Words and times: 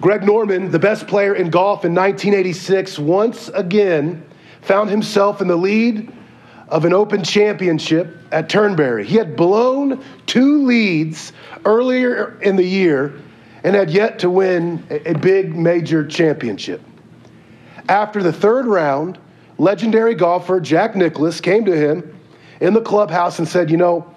Greg 0.00 0.22
Norman, 0.24 0.70
the 0.70 0.78
best 0.78 1.06
player 1.06 1.34
in 1.34 1.50
golf 1.50 1.84
in 1.84 1.94
1986, 1.94 2.98
once 2.98 3.48
again 3.50 4.24
found 4.62 4.88
himself 4.88 5.42
in 5.42 5.48
the 5.48 5.56
lead 5.56 6.10
of 6.68 6.86
an 6.86 6.94
Open 6.94 7.22
Championship 7.22 8.16
at 8.32 8.48
Turnberry. 8.48 9.04
He 9.04 9.16
had 9.16 9.36
blown 9.36 10.02
two 10.24 10.64
leads 10.64 11.34
earlier 11.66 12.38
in 12.40 12.56
the 12.56 12.64
year 12.64 13.20
and 13.62 13.76
had 13.76 13.90
yet 13.90 14.20
to 14.20 14.30
win 14.30 14.86
a 14.88 15.12
big 15.12 15.54
major 15.54 16.06
championship. 16.06 16.80
After 17.90 18.22
the 18.22 18.32
third 18.32 18.64
round, 18.66 19.18
legendary 19.58 20.14
golfer 20.14 20.60
Jack 20.60 20.96
Nicklaus 20.96 21.42
came 21.42 21.66
to 21.66 21.76
him 21.76 22.18
in 22.60 22.72
the 22.72 22.80
clubhouse 22.80 23.38
and 23.38 23.46
said, 23.46 23.70
You 23.70 23.76
know, 23.76 24.14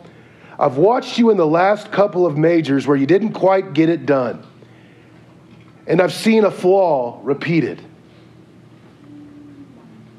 I've 0.57 0.77
watched 0.77 1.17
you 1.17 1.29
in 1.29 1.35
the 1.35 1.47
last 1.47 1.91
couple 1.91 2.25
of 2.25 2.37
majors 2.37 2.87
where 2.87 2.95
you 2.95 3.07
didn't 3.07 3.33
quite 3.33 3.73
get 3.73 3.89
it 3.89 4.05
done. 4.05 4.45
And 5.87 6.01
I've 6.01 6.13
seen 6.13 6.45
a 6.45 6.51
flaw 6.51 7.19
repeated. 7.23 7.81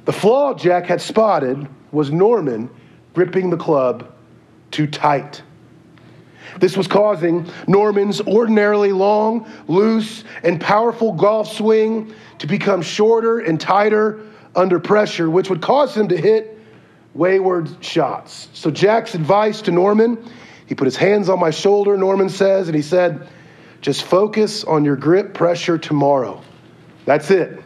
The 0.05 0.13
flaw 0.13 0.55
Jack 0.55 0.87
had 0.87 1.01
spotted 1.01 1.67
was 1.91 2.11
Norman 2.11 2.69
gripping 3.15 3.51
the 3.51 3.57
club 3.57 4.13
too 4.71 4.87
tight. 4.87 5.43
This 6.61 6.77
was 6.77 6.87
causing 6.87 7.49
Norman's 7.67 8.21
ordinarily 8.21 8.93
long, 8.93 9.51
loose, 9.67 10.25
and 10.43 10.61
powerful 10.61 11.13
golf 11.13 11.51
swing 11.51 12.15
to 12.39 12.47
become 12.47 12.83
shorter 12.83 13.39
and 13.39 13.61
tighter 13.61 14.21
under 14.55 14.79
pressure, 14.79 15.31
which 15.31 15.49
would 15.49 15.63
cause 15.63 15.97
him 15.97 16.09
to 16.09 16.17
hit 16.17 16.59
wayward 17.15 17.69
shots. 17.83 18.49
So, 18.53 18.71
Jack's 18.71 19.15
advice 19.15 19.63
to 19.63 19.71
Norman 19.71 20.19
he 20.67 20.75
put 20.75 20.87
his 20.87 20.97
hands 20.97 21.29
on 21.29 21.39
my 21.39 21.51
shoulder, 21.51 21.97
Norman 21.97 22.29
says, 22.29 22.69
and 22.69 22.75
he 22.75 22.83
said, 22.83 23.29
Just 23.85 24.05
focus 24.05 24.65
on 24.65 24.83
your 24.83 24.97
grip 24.97 25.35
pressure 25.35 25.77
tomorrow. 25.77 26.41
That's 27.05 27.31
it. 27.31 27.63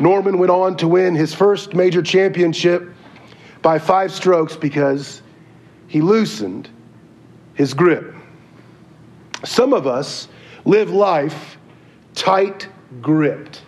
Norman 0.00 0.36
went 0.36 0.50
on 0.50 0.76
to 0.76 0.86
win 0.86 1.14
his 1.14 1.32
first 1.32 1.72
major 1.72 2.02
championship 2.02 2.92
by 3.62 3.78
five 3.78 4.12
strokes 4.12 4.54
because 4.54 5.22
he 5.88 6.02
loosened 6.02 6.68
his 7.54 7.72
grip. 7.72 8.14
Some 9.46 9.72
of 9.72 9.86
us 9.86 10.28
live 10.66 10.90
life 10.90 11.56
tight 12.14 12.68
gripped, 13.00 13.62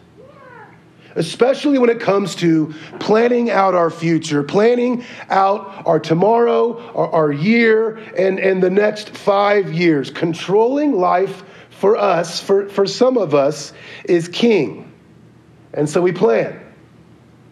especially 1.16 1.78
when 1.78 1.90
it 1.90 2.00
comes 2.00 2.34
to 2.36 2.74
planning 3.00 3.50
out 3.50 3.74
our 3.74 3.90
future, 3.90 4.42
planning 4.42 5.04
out 5.28 5.86
our 5.86 6.00
tomorrow, 6.00 6.78
our, 6.94 7.10
our 7.12 7.32
year, 7.32 7.96
and, 8.16 8.38
and 8.38 8.62
the 8.62 8.70
next 8.70 9.10
five 9.10 9.72
years. 9.72 10.10
Controlling 10.10 10.92
life 10.92 11.42
for 11.70 11.96
us, 11.96 12.40
for, 12.40 12.68
for 12.68 12.86
some 12.86 13.18
of 13.18 13.34
us, 13.34 13.72
is 14.04 14.28
king. 14.28 14.92
And 15.72 15.88
so 15.88 16.00
we 16.00 16.12
plan. 16.12 16.63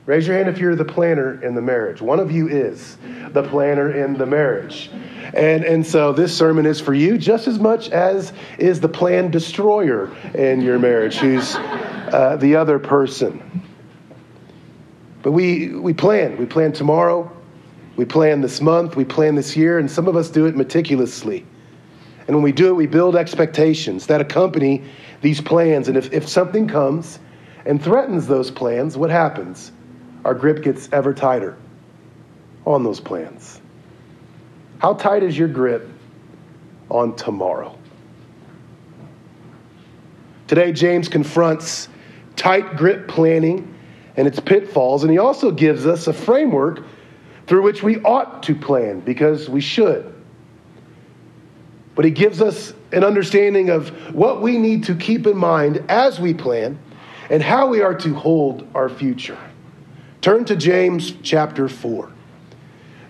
Raise 0.05 0.27
your 0.27 0.37
hand 0.37 0.49
if 0.49 0.59
you're 0.59 0.75
the 0.75 0.85
planner 0.85 1.41
in 1.45 1.55
the 1.55 1.63
marriage. 1.63 2.03
One 2.03 2.19
of 2.19 2.33
you 2.33 2.49
is 2.49 2.97
the 3.31 3.45
planner 3.45 3.93
in 3.93 4.15
the 4.15 4.27
marriage. 4.27 4.91
And, 5.33 5.65
and 5.65 5.87
so 5.87 6.13
this 6.13 6.37
sermon 6.37 6.67
is 6.67 6.81
for 6.81 6.93
you 6.93 7.17
just 7.17 7.47
as 7.47 7.61
much 7.61 7.89
as 7.91 8.33
is 8.59 8.81
the 8.81 8.89
plan 8.89 9.31
destroyer 9.31 10.11
in 10.35 10.61
your 10.61 10.81
marriage, 10.81 11.19
who's 11.19 11.55
uh, 11.55 12.37
the 12.41 12.57
other 12.57 12.81
person. 12.81 13.63
But 15.23 15.31
we, 15.31 15.69
we 15.69 15.95
plan. 15.95 16.37
We 16.37 16.47
plan 16.47 16.73
tomorrow. 16.73 17.31
We 17.95 18.05
plan 18.05 18.41
this 18.41 18.61
month. 18.61 18.97
We 18.97 19.05
plan 19.05 19.37
this 19.37 19.57
year. 19.57 19.79
And 19.79 19.89
some 19.89 20.09
of 20.09 20.17
us 20.17 20.31
do 20.31 20.47
it 20.47 20.57
meticulously. 20.57 21.47
And 22.27 22.35
when 22.35 22.43
we 22.43 22.53
do 22.53 22.71
it, 22.71 22.75
we 22.75 22.89
build 22.89 23.15
expectations 23.15 24.09
that 24.09 24.21
accompany 24.21 24.83
these 25.21 25.41
plans. 25.41 25.87
And 25.87 25.97
if, 25.97 26.13
if 26.13 26.29
something 26.29 26.67
comes 26.67 27.21
and 27.65 27.81
threatens 27.81 28.27
those 28.27 28.51
plans, 28.51 28.97
what 28.97 29.11
happens? 29.11 29.71
Our 30.25 30.35
grip 30.35 30.63
gets 30.63 30.89
ever 30.93 31.13
tighter 31.13 31.57
on 32.65 32.85
those 32.85 33.01
plans. 33.01 33.61
How 34.79 34.95
tight 34.95 35.23
is 35.23 35.37
your 35.37 35.49
grip 35.49 35.89
on 36.89 37.15
tomorrow? 37.17 37.77
Today, 40.47 40.73
James 40.73 41.09
confronts 41.09 41.89
tight 42.37 42.77
grip 42.77 43.09
planning 43.09 43.75
and 44.17 44.29
its 44.29 44.39
pitfalls, 44.39 45.03
and 45.03 45.11
he 45.11 45.19
also 45.19 45.51
gives 45.51 45.87
us 45.87 46.07
a 46.07 46.13
framework 46.13 46.85
through 47.47 47.63
which 47.63 47.83
we 47.83 48.01
ought 48.03 48.43
to 48.45 48.55
plan 48.55 49.01
because 49.01 49.49
we 49.49 49.61
should. 49.61 50.13
But 51.95 52.05
he 52.05 52.11
gives 52.11 52.41
us 52.41 52.73
an 52.93 53.05
understanding 53.05 53.71
of 53.71 53.89
what 54.15 54.43
we 54.43 54.59
need 54.59 54.85
to 54.85 54.95
keep 54.95 55.27
in 55.27 55.37
mind 55.37 55.85
as 55.89 56.21
we 56.21 56.35
plan 56.35 56.79
and 57.31 57.43
how 57.43 57.69
we 57.69 57.81
are 57.81 57.95
to 57.95 58.15
hold 58.15 58.67
our 58.75 58.89
future. 58.89 59.39
Turn 60.23 60.45
to 60.45 60.55
James 60.55 61.15
chapter 61.25 61.69
4. 61.69 62.09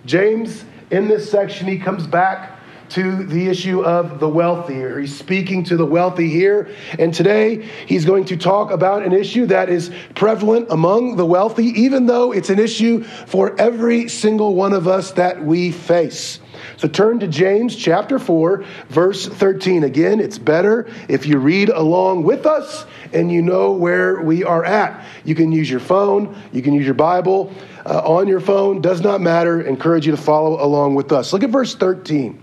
James, 0.03 0.65
in 0.89 1.07
this 1.07 1.29
section, 1.29 1.67
he 1.67 1.77
comes 1.77 2.07
back 2.07 2.59
to 2.89 3.23
the 3.25 3.47
issue 3.47 3.83
of 3.83 4.19
the 4.19 4.27
wealthy. 4.27 4.81
He's 4.99 5.15
speaking 5.15 5.63
to 5.65 5.77
the 5.77 5.85
wealthy 5.85 6.27
here. 6.27 6.69
And 6.97 7.13
today, 7.13 7.69
he's 7.85 8.03
going 8.03 8.25
to 8.25 8.35
talk 8.35 8.71
about 8.71 9.03
an 9.03 9.13
issue 9.13 9.45
that 9.45 9.69
is 9.69 9.91
prevalent 10.15 10.67
among 10.71 11.15
the 11.15 11.25
wealthy, 11.25 11.67
even 11.79 12.07
though 12.07 12.31
it's 12.31 12.49
an 12.49 12.57
issue 12.57 13.03
for 13.03 13.55
every 13.61 14.09
single 14.09 14.55
one 14.55 14.73
of 14.73 14.87
us 14.87 15.11
that 15.11 15.43
we 15.43 15.71
face. 15.71 16.39
So 16.77 16.87
turn 16.87 17.19
to 17.19 17.27
James 17.27 17.75
chapter 17.75 18.19
4, 18.19 18.63
verse 18.89 19.27
13. 19.27 19.83
Again, 19.83 20.19
it's 20.19 20.37
better 20.37 20.89
if 21.07 21.25
you 21.25 21.37
read 21.37 21.69
along 21.69 22.23
with 22.23 22.45
us 22.45 22.85
and 23.11 23.31
you 23.31 23.41
know 23.41 23.73
where 23.73 24.21
we 24.21 24.43
are 24.43 24.63
at. 24.63 25.05
You 25.23 25.35
can 25.35 25.51
use 25.51 25.69
your 25.69 25.79
phone, 25.79 26.35
you 26.51 26.61
can 26.61 26.73
use 26.73 26.85
your 26.85 26.93
Bible 26.93 27.53
uh, 27.85 27.99
on 27.99 28.27
your 28.27 28.39
phone, 28.39 28.81
does 28.81 29.01
not 29.01 29.21
matter. 29.21 29.61
Encourage 29.61 30.05
you 30.05 30.11
to 30.11 30.21
follow 30.21 30.63
along 30.63 30.95
with 30.95 31.11
us. 31.11 31.33
Look 31.33 31.43
at 31.43 31.49
verse 31.49 31.75
13. 31.75 32.41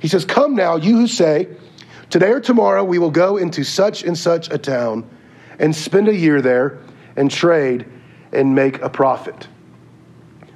He 0.00 0.08
says, 0.08 0.24
Come 0.24 0.54
now, 0.54 0.76
you 0.76 0.96
who 0.98 1.06
say, 1.06 1.48
Today 2.10 2.30
or 2.30 2.40
tomorrow 2.40 2.84
we 2.84 2.98
will 2.98 3.10
go 3.10 3.38
into 3.38 3.64
such 3.64 4.04
and 4.04 4.16
such 4.16 4.50
a 4.50 4.58
town 4.58 5.08
and 5.58 5.74
spend 5.74 6.08
a 6.08 6.14
year 6.14 6.40
there 6.40 6.78
and 7.16 7.30
trade 7.30 7.86
and 8.32 8.54
make 8.54 8.80
a 8.82 8.88
profit. 8.88 9.48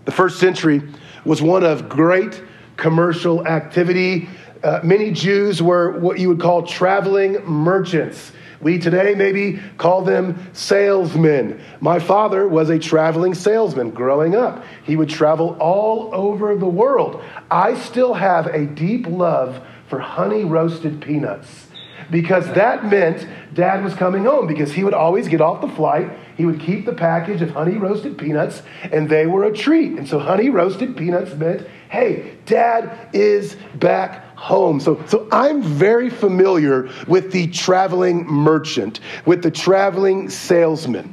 The 0.04 0.12
first 0.12 0.38
century 0.38 0.82
was 1.24 1.42
one 1.42 1.64
of 1.64 1.88
great 1.88 2.42
commercial 2.78 3.46
activity. 3.46 4.30
Uh, 4.62 4.80
many 4.82 5.10
Jews 5.10 5.60
were 5.60 5.98
what 5.98 6.18
you 6.18 6.28
would 6.28 6.40
call 6.40 6.62
traveling 6.62 7.44
merchants. 7.44 8.32
We 8.60 8.78
today 8.78 9.14
maybe 9.14 9.60
call 9.76 10.02
them 10.02 10.50
salesmen. 10.52 11.60
My 11.80 11.98
father 11.98 12.48
was 12.48 12.70
a 12.70 12.78
traveling 12.78 13.34
salesman 13.34 13.90
growing 13.90 14.34
up. 14.34 14.64
He 14.84 14.96
would 14.96 15.10
travel 15.10 15.56
all 15.60 16.12
over 16.12 16.56
the 16.56 16.66
world. 16.66 17.22
I 17.50 17.74
still 17.74 18.14
have 18.14 18.46
a 18.46 18.64
deep 18.64 19.06
love 19.06 19.60
for 19.88 20.00
honey 20.00 20.44
roasted 20.44 21.00
peanuts 21.00 21.67
because 22.10 22.46
that 22.54 22.84
meant 22.84 23.26
dad 23.54 23.82
was 23.82 23.94
coming 23.94 24.24
home 24.24 24.46
because 24.46 24.72
he 24.72 24.84
would 24.84 24.94
always 24.94 25.28
get 25.28 25.40
off 25.40 25.60
the 25.60 25.68
flight. 25.68 26.10
He 26.36 26.46
would 26.46 26.60
keep 26.60 26.84
the 26.84 26.92
package 26.92 27.42
of 27.42 27.50
honey 27.50 27.76
roasted 27.76 28.16
peanuts, 28.16 28.62
and 28.92 29.08
they 29.08 29.26
were 29.26 29.44
a 29.44 29.52
treat. 29.52 29.98
And 29.98 30.06
so, 30.08 30.18
honey 30.18 30.50
roasted 30.50 30.96
peanuts 30.96 31.34
meant, 31.34 31.66
hey, 31.90 32.36
dad 32.46 33.08
is 33.12 33.56
back 33.74 34.36
home. 34.36 34.80
So, 34.80 35.02
so 35.06 35.28
I'm 35.32 35.62
very 35.62 36.10
familiar 36.10 36.88
with 37.06 37.32
the 37.32 37.48
traveling 37.48 38.26
merchant, 38.26 39.00
with 39.26 39.42
the 39.42 39.50
traveling 39.50 40.30
salesman. 40.30 41.12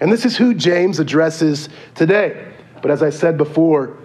And 0.00 0.10
this 0.10 0.24
is 0.24 0.36
who 0.36 0.52
James 0.54 0.98
addresses 0.98 1.68
today. 1.94 2.52
But 2.80 2.90
as 2.90 3.04
I 3.04 3.10
said 3.10 3.38
before, 3.38 3.96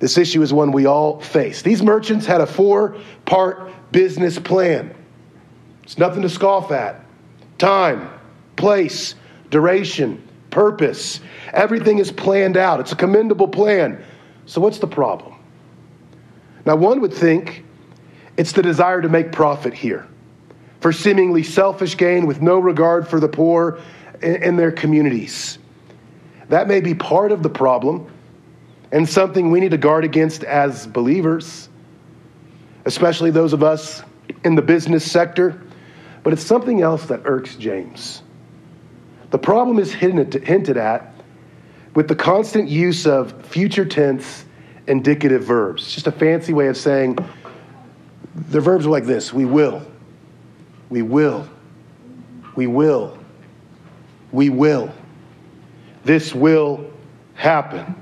this 0.00 0.18
issue 0.18 0.42
is 0.42 0.52
one 0.52 0.72
we 0.72 0.86
all 0.86 1.20
face. 1.20 1.62
These 1.62 1.82
merchants 1.82 2.26
had 2.26 2.40
a 2.40 2.46
four 2.46 2.96
part 3.26 3.70
business 3.92 4.38
plan. 4.38 4.94
It's 5.90 5.98
nothing 5.98 6.22
to 6.22 6.28
scoff 6.28 6.70
at. 6.70 7.04
Time, 7.58 8.08
place, 8.54 9.16
duration, 9.50 10.22
purpose. 10.50 11.18
Everything 11.52 11.98
is 11.98 12.12
planned 12.12 12.56
out. 12.56 12.78
It's 12.78 12.92
a 12.92 12.96
commendable 12.96 13.48
plan. 13.48 14.00
So, 14.46 14.60
what's 14.60 14.78
the 14.78 14.86
problem? 14.86 15.34
Now, 16.64 16.76
one 16.76 17.00
would 17.00 17.12
think 17.12 17.64
it's 18.36 18.52
the 18.52 18.62
desire 18.62 19.02
to 19.02 19.08
make 19.08 19.32
profit 19.32 19.74
here 19.74 20.06
for 20.78 20.92
seemingly 20.92 21.42
selfish 21.42 21.96
gain 21.96 22.24
with 22.24 22.40
no 22.40 22.60
regard 22.60 23.08
for 23.08 23.18
the 23.18 23.28
poor 23.28 23.80
in 24.22 24.54
their 24.54 24.70
communities. 24.70 25.58
That 26.50 26.68
may 26.68 26.80
be 26.80 26.94
part 26.94 27.32
of 27.32 27.42
the 27.42 27.50
problem 27.50 28.08
and 28.92 29.08
something 29.08 29.50
we 29.50 29.58
need 29.58 29.72
to 29.72 29.76
guard 29.76 30.04
against 30.04 30.44
as 30.44 30.86
believers, 30.86 31.68
especially 32.84 33.32
those 33.32 33.52
of 33.52 33.64
us 33.64 34.04
in 34.44 34.54
the 34.54 34.62
business 34.62 35.10
sector 35.10 35.60
but 36.22 36.32
it's 36.32 36.44
something 36.44 36.82
else 36.82 37.06
that 37.06 37.22
irks 37.24 37.56
James. 37.56 38.22
The 39.30 39.38
problem 39.38 39.78
is 39.78 39.92
hinted 39.92 40.76
at 40.76 41.14
with 41.94 42.08
the 42.08 42.16
constant 42.16 42.68
use 42.68 43.06
of 43.06 43.46
future 43.46 43.84
tense 43.84 44.44
indicative 44.86 45.44
verbs. 45.44 45.82
It's 45.82 45.94
just 45.94 46.06
a 46.06 46.12
fancy 46.12 46.52
way 46.52 46.68
of 46.68 46.76
saying 46.76 47.18
the 48.34 48.60
verbs 48.60 48.86
are 48.86 48.90
like 48.90 49.04
this 49.04 49.32
we 49.32 49.44
will, 49.44 49.82
we 50.88 51.02
will, 51.02 51.48
We 52.56 52.66
will. 52.66 53.16
We 54.32 54.50
will. 54.50 54.92
This 56.04 56.34
will 56.34 56.90
happen. 57.34 57.94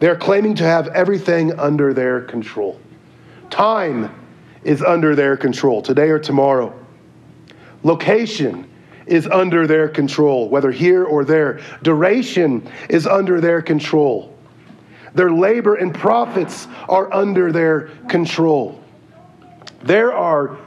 They're 0.00 0.16
claiming 0.16 0.56
to 0.56 0.64
have 0.64 0.88
everything 0.88 1.58
under 1.58 1.92
their 1.94 2.20
control. 2.22 2.80
Time 3.50 4.14
is 4.64 4.82
under 4.82 5.14
their 5.14 5.36
control, 5.36 5.82
today 5.82 6.08
or 6.08 6.18
tomorrow. 6.18 6.74
Location 7.82 8.68
is 9.06 9.26
under 9.26 9.66
their 9.66 9.88
control, 9.88 10.48
whether 10.48 10.70
here 10.70 11.04
or 11.04 11.24
there. 11.24 11.60
Duration 11.82 12.70
is 12.88 13.06
under 13.06 13.40
their 13.40 13.62
control. 13.62 14.36
Their 15.14 15.32
labor 15.32 15.76
and 15.76 15.94
profits 15.94 16.68
are 16.88 17.12
under 17.12 17.50
their 17.50 17.88
control. 18.08 18.82
There 19.82 20.12
are 20.12 20.58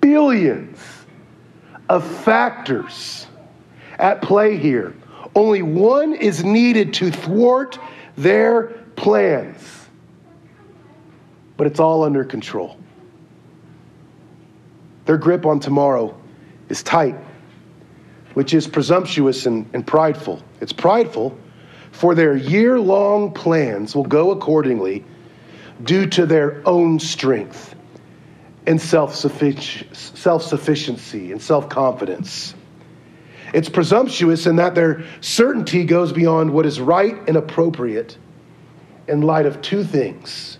billions 0.00 0.78
of 1.88 2.06
factors 2.22 3.26
at 3.98 4.22
play 4.22 4.56
here. 4.56 4.94
Only 5.34 5.62
one 5.62 6.14
is 6.14 6.44
needed 6.44 6.94
to 6.94 7.10
thwart 7.10 7.78
their 8.16 8.68
plans. 8.96 9.86
But 11.56 11.66
it's 11.66 11.80
all 11.80 12.04
under 12.04 12.24
control. 12.24 12.78
Their 15.08 15.16
grip 15.16 15.44
on 15.46 15.58
tomorrow 15.58 16.14
is 16.68 16.82
tight, 16.82 17.16
which 18.34 18.52
is 18.52 18.66
presumptuous 18.66 19.46
and, 19.46 19.66
and 19.72 19.86
prideful. 19.86 20.42
It's 20.60 20.74
prideful, 20.74 21.34
for 21.92 22.14
their 22.14 22.36
year 22.36 22.78
long 22.78 23.32
plans 23.32 23.96
will 23.96 24.04
go 24.04 24.32
accordingly 24.32 25.06
due 25.82 26.04
to 26.08 26.26
their 26.26 26.60
own 26.68 26.98
strength 26.98 27.74
and 28.66 28.78
self 28.78 29.14
sufficiency 29.14 31.32
and 31.32 31.40
self 31.40 31.70
confidence. 31.70 32.54
It's 33.54 33.70
presumptuous 33.70 34.46
in 34.46 34.56
that 34.56 34.74
their 34.74 35.06
certainty 35.22 35.84
goes 35.84 36.12
beyond 36.12 36.52
what 36.52 36.66
is 36.66 36.82
right 36.82 37.16
and 37.26 37.38
appropriate 37.38 38.18
in 39.06 39.22
light 39.22 39.46
of 39.46 39.62
two 39.62 39.84
things 39.84 40.58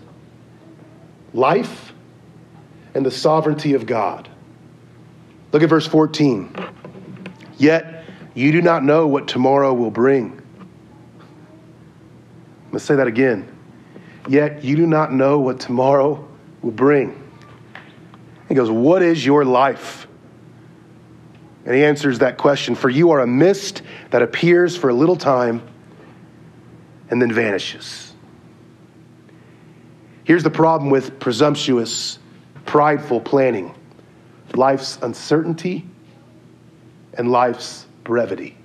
life 1.35 1.93
and 2.95 3.05
the 3.05 3.11
sovereignty 3.11 3.75
of 3.75 3.85
God. 3.85 4.27
Look 5.51 5.63
at 5.63 5.69
verse 5.69 5.87
14. 5.87 6.53
Yet 7.57 8.05
you 8.33 8.51
do 8.51 8.61
not 8.61 8.83
know 8.83 9.07
what 9.07 9.27
tomorrow 9.27 9.73
will 9.73 9.91
bring. 9.91 10.41
Let's 12.71 12.85
say 12.85 12.95
that 12.95 13.07
again. 13.07 13.55
Yet 14.27 14.63
you 14.63 14.75
do 14.75 14.85
not 14.85 15.11
know 15.11 15.39
what 15.39 15.59
tomorrow 15.59 16.27
will 16.61 16.71
bring. 16.71 17.21
He 18.47 18.55
goes, 18.55 18.69
What 18.69 19.01
is 19.01 19.25
your 19.25 19.43
life? 19.43 20.07
And 21.65 21.75
he 21.75 21.83
answers 21.83 22.19
that 22.19 22.37
question 22.37 22.75
For 22.75 22.89
you 22.89 23.11
are 23.11 23.21
a 23.21 23.27
mist 23.27 23.81
that 24.11 24.21
appears 24.21 24.77
for 24.77 24.89
a 24.89 24.93
little 24.93 25.15
time 25.15 25.61
and 27.09 27.21
then 27.21 27.31
vanishes. 27.31 28.13
Here's 30.23 30.43
the 30.43 30.51
problem 30.51 30.91
with 30.91 31.19
presumptuous, 31.19 32.19
prideful 32.65 33.19
planning 33.19 33.73
life's 34.55 34.97
uncertainty 35.01 35.85
and 37.15 37.31
life's 37.31 37.85
brevity, 38.03 38.57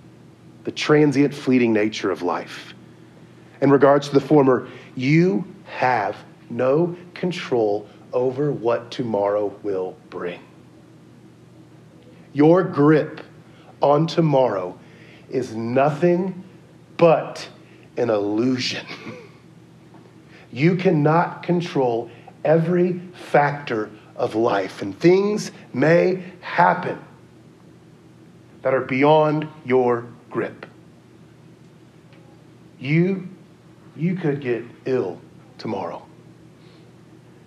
the 0.65 0.73
transient, 0.73 1.35
fleeting 1.35 1.73
nature 1.73 2.11
of 2.11 2.23
life. 2.23 2.75
In 3.61 3.71
regards 3.71 4.09
to 4.09 4.15
the 4.15 4.21
former, 4.21 4.69
you 4.95 5.45
have 5.67 6.17
no 6.51 6.97
control 7.15 7.89
over 8.13 8.53
what 8.53 8.91
tomorrow 8.91 9.55
will 9.63 9.97
bring. 10.11 10.41
Your 12.33 12.63
grip 12.63 13.21
on 13.81 14.07
tomorrow 14.07 14.79
is 15.29 15.55
nothing 15.55 16.45
but 16.97 17.49
an 17.97 18.11
illusion. 18.11 18.87
You 20.55 20.77
cannot 20.77 21.43
control 21.43 22.13
every 22.45 23.01
factor 23.13 23.91
of 24.17 24.35
life, 24.35 24.83
and 24.83 24.99
things 24.99 25.51
may 25.73 26.23
happen 26.41 26.99
that 28.63 28.73
are 28.73 28.81
beyond 28.81 29.49
your 29.65 30.07
grip. 30.31 30.67
You, 32.79 33.29
you 33.97 34.17
could 34.17 34.41
get 34.41 34.65
ill 34.85 35.21
tomorrow. 35.59 36.05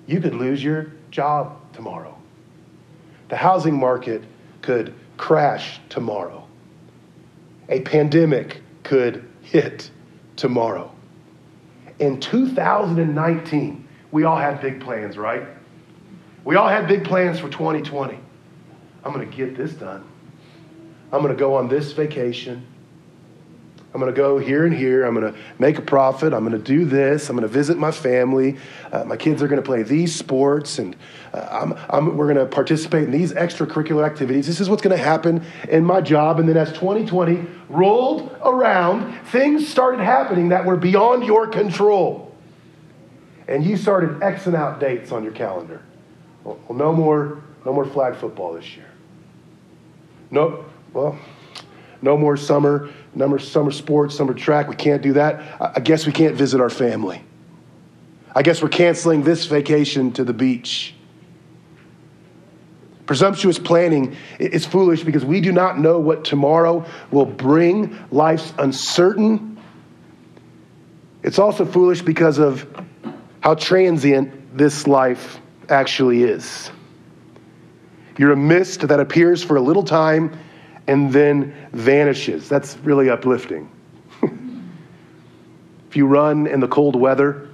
You 0.06 0.22
could 0.22 0.36
lose 0.36 0.64
your 0.64 0.92
job 1.12 1.58
tomorrow. 1.74 2.18
The 3.30 3.36
housing 3.36 3.78
market 3.78 4.24
could 4.62 4.94
crash 5.18 5.80
tomorrow. 5.90 6.48
A 7.70 7.82
pandemic 7.82 8.62
could 8.84 9.28
hit 9.42 9.92
tomorrow. 10.36 10.92
In 12.00 12.20
2019, 12.20 13.88
we 14.12 14.24
all 14.24 14.38
had 14.38 14.62
big 14.62 14.80
plans, 14.80 15.18
right? 15.18 15.48
We 16.48 16.56
all 16.56 16.70
had 16.70 16.88
big 16.88 17.04
plans 17.04 17.40
for 17.40 17.50
2020. 17.50 18.18
I'm 19.04 19.12
going 19.12 19.30
to 19.30 19.36
get 19.36 19.58
this 19.58 19.74
done. 19.74 20.02
I'm 21.12 21.22
going 21.22 21.34
to 21.34 21.38
go 21.38 21.56
on 21.56 21.68
this 21.68 21.92
vacation. 21.92 22.66
I'm 23.94 24.00
going 24.00 24.14
to 24.14 24.16
go 24.16 24.38
here 24.38 24.66
and 24.66 24.74
here. 24.74 25.04
I'm 25.04 25.14
going 25.14 25.34
to 25.34 25.38
make 25.60 25.78
a 25.78 25.82
profit. 25.82 26.32
I'm 26.32 26.48
going 26.48 26.58
to 26.58 26.66
do 26.66 26.86
this. 26.86 27.28
I'm 27.28 27.36
going 27.36 27.46
to 27.46 27.54
visit 27.54 27.78
my 27.78 27.92
family. 27.92 28.58
Uh, 28.94 29.04
my 29.04 29.18
kids 29.18 29.44
are 29.44 29.50
going 29.50 29.62
to 29.62 29.66
play 29.66 29.84
these 29.84 30.16
sports, 30.16 30.80
and 30.80 30.96
uh, 31.34 31.50
I'm, 31.52 31.78
I'm, 31.90 32.16
we're 32.16 32.34
going 32.34 32.38
to 32.38 32.46
participate 32.46 33.04
in 33.04 33.12
these 33.12 33.34
extracurricular 33.34 34.06
activities. 34.06 34.48
This 34.48 34.62
is 34.62 34.70
what's 34.70 34.82
going 34.82 34.96
to 34.96 35.04
happen 35.04 35.44
in 35.68 35.84
my 35.84 36.00
job. 36.00 36.40
And 36.40 36.48
then 36.48 36.56
as 36.56 36.70
2020 36.70 37.46
rolled 37.68 38.34
around, 38.46 39.20
things 39.26 39.68
started 39.68 40.00
happening 40.00 40.48
that 40.48 40.64
were 40.64 40.78
beyond 40.78 41.26
your 41.26 41.48
control. 41.48 42.34
And 43.50 43.66
you 43.66 43.76
started 43.76 44.12
Xing 44.22 44.56
out 44.56 44.80
dates 44.80 45.12
on 45.12 45.26
your 45.26 45.34
calendar. 45.34 45.82
Well, 46.48 46.78
no 46.78 46.94
more, 46.94 47.44
no 47.66 47.74
more 47.74 47.86
flag 47.86 48.16
football 48.16 48.54
this 48.54 48.78
year. 48.78 48.90
No, 50.32 50.64
well, 50.94 51.20
no 52.02 52.16
more 52.16 52.38
summer, 52.38 52.90
no 53.14 53.28
more 53.28 53.40
summer 53.40 53.72
sports, 53.72 54.16
summer 54.16 54.34
track. 54.34 54.70
We 54.70 54.78
can't 54.78 55.02
do 55.02 55.14
that. 55.14 55.42
I 55.76 55.82
guess 55.82 56.06
we 56.06 56.14
can't 56.14 56.36
visit 56.36 56.62
our 56.62 56.70
family. 56.70 57.22
I 58.34 58.44
guess 58.44 58.62
we're 58.62 58.70
canceling 58.70 59.24
this 59.24 59.46
vacation 59.46 60.14
to 60.14 60.24
the 60.24 60.32
beach. 60.32 60.94
Presumptuous 63.06 63.60
planning 63.60 64.16
is 64.40 64.66
foolish 64.66 65.04
because 65.04 65.26
we 65.26 65.42
do 65.42 65.52
not 65.52 65.78
know 65.78 66.00
what 66.00 66.24
tomorrow 66.24 66.86
will 67.12 67.26
bring. 67.26 67.98
Life's 68.10 68.54
uncertain. 68.58 69.60
It's 71.24 71.40
also 71.40 71.66
foolish 71.66 72.02
because 72.04 72.38
of 72.38 72.66
how 73.42 73.56
transient 73.56 74.58
this 74.58 74.88
life 74.88 75.42
actually 75.70 76.24
is. 76.24 76.72
You're 78.18 78.32
a 78.32 78.38
mist 78.38 78.88
that 78.88 79.00
appears 79.00 79.44
for 79.44 79.58
a 79.58 79.62
little 79.62 79.84
time 79.84 80.38
and 80.88 81.12
then 81.12 81.54
vanishes. 81.74 82.50
That's 82.50 82.78
really 82.78 83.10
uplifting. 83.10 83.70
if 85.90 85.96
you 85.96 86.08
run 86.08 86.48
in 86.48 86.60
the 86.60 86.68
cold 86.68 86.96
weather, 86.96 87.50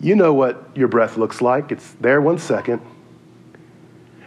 you 0.00 0.14
know 0.14 0.32
what 0.32 0.70
your 0.74 0.88
breath 0.88 1.16
looks 1.16 1.42
like. 1.42 1.72
It's 1.72 1.92
there 2.00 2.20
one 2.20 2.38
second, 2.38 2.80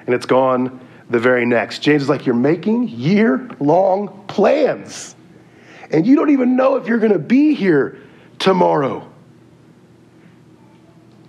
and 0.05 0.13
it's 0.13 0.25
gone 0.25 0.79
the 1.09 1.19
very 1.19 1.45
next. 1.45 1.79
James 1.79 2.03
is 2.03 2.09
like, 2.09 2.25
You're 2.25 2.35
making 2.35 2.89
year 2.89 3.49
long 3.59 4.25
plans, 4.27 5.15
and 5.91 6.05
you 6.05 6.15
don't 6.15 6.29
even 6.29 6.55
know 6.55 6.75
if 6.75 6.87
you're 6.87 6.99
going 6.99 7.13
to 7.13 7.19
be 7.19 7.53
here 7.55 7.99
tomorrow. 8.39 9.09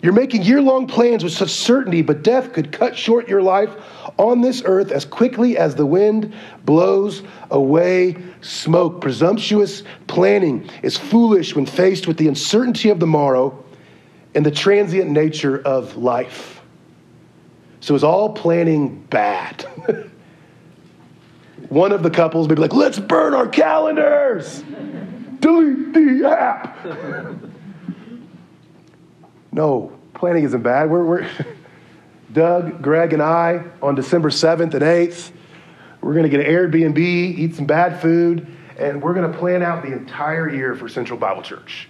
You're 0.05 0.13
making 0.13 0.43
year 0.43 0.61
long 0.61 0.87
plans 0.87 1.25
with 1.25 1.33
such 1.33 1.49
certainty, 1.49 2.03
but 2.03 2.23
death 2.23 2.53
could 2.53 2.71
cut 2.71 2.95
short 2.95 3.27
your 3.27 3.41
life 3.41 3.75
on 4.19 4.43
this 4.43 4.61
earth 4.67 4.93
as 4.93 5.07
quickly 5.07 5.57
as 5.57 5.77
the 5.77 5.87
wind 5.87 6.35
blows 6.63 7.23
away 7.51 8.19
smoke. 8.43 9.01
Presumptuous 9.01 9.83
planning 10.07 10.69
is 10.83 10.99
foolish 10.99 11.57
when 11.57 11.65
faced 11.65 12.07
with 12.07 12.19
the 12.19 12.29
uncertainty 12.29 12.91
of 12.91 13.01
the 13.01 13.07
morrow 13.07 13.65
and 14.35 14.45
the 14.45 14.51
transient 14.51 15.11
nature 15.11 15.59
of 15.59 15.97
life. 15.97 16.61
So, 17.81 17.95
is 17.95 18.05
all 18.05 18.35
planning 18.35 19.01
bad? 19.09 19.63
One 21.71 21.93
of 21.93 22.03
the 22.03 22.11
couples 22.11 22.47
may 22.47 22.57
be 22.57 22.61
like, 22.61 22.75
let's 22.75 22.99
burn 22.99 23.33
our 23.33 23.49
calendars, 23.49 24.63
delete 25.41 25.95
the 25.95 26.29
app. 26.29 26.87
No, 29.55 29.94
planning 30.15 30.45
isn't 30.45 30.63
bad. 30.63 30.91
We're, 30.91 31.05
we're 31.05 31.31
Doug, 32.33 32.83
Greg, 32.83 33.13
and 33.13 33.23
I 33.23 33.65
on 33.83 33.95
December 33.95 34.31
7th 34.31 34.75
and 34.75 34.83
8th, 34.83 35.31
we're 36.01 36.13
going 36.13 36.25
to 36.25 36.29
get 36.29 36.41
an 36.41 36.47
Airbnb, 36.47 36.99
eat 36.99 37.55
some 37.55 37.67
bad 37.67 38.01
food, 38.01 38.47
and 38.79 39.03
we're 39.03 39.15
going 39.15 39.31
to 39.31 39.39
plan 39.39 39.63
out 39.63 39.83
the 39.83 39.93
entire 39.93 40.49
year 40.49 40.75
for 40.75 40.89
Central 40.89 41.19
Bible 41.19 41.43
Church. 41.43 41.89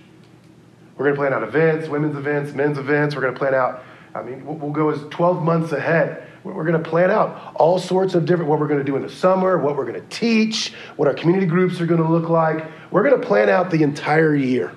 We're 0.97 1.07
going 1.07 1.17
to 1.17 1.21
plan 1.21 1.33
out 1.33 1.43
events, 1.43 1.89
women's 1.89 2.17
events, 2.17 2.53
men's 2.53 2.79
events. 2.79 3.17
We're 3.17 3.23
going 3.23 3.35
to 3.35 3.39
plan 3.39 3.55
out, 3.55 3.83
I 4.15 4.23
mean, 4.23 4.45
we'll, 4.47 4.71
go 4.71 4.91
as 4.91 5.01
12 5.11 5.43
months 5.43 5.73
ahead 5.73 6.29
We're 6.45 6.65
going 6.65 6.81
to 6.81 6.89
plan 6.89 7.11
out 7.11 7.57
all 7.57 7.81
sorts 7.81 8.15
of 8.15 8.27
different, 8.27 8.49
what 8.49 8.61
we're 8.61 8.69
going 8.69 8.79
to 8.79 8.85
do 8.85 8.95
in 8.95 9.03
the 9.03 9.09
summer, 9.09 9.59
what 9.59 9.77
we're 9.77 9.87
going 9.87 10.01
to 10.01 10.09
teach, 10.09 10.73
what 10.97 11.09
our 11.09 11.15
community 11.15 11.47
groups 11.47 11.81
are 11.81 11.87
going 11.87 12.03
to 12.03 12.09
look 12.09 12.29
like. 12.29 12.65
We're 12.93 13.03
going 13.03 13.21
to 13.21 13.27
plan 13.27 13.49
out 13.49 13.71
the 13.71 13.83
entire 13.83 14.37
year. 14.37 14.73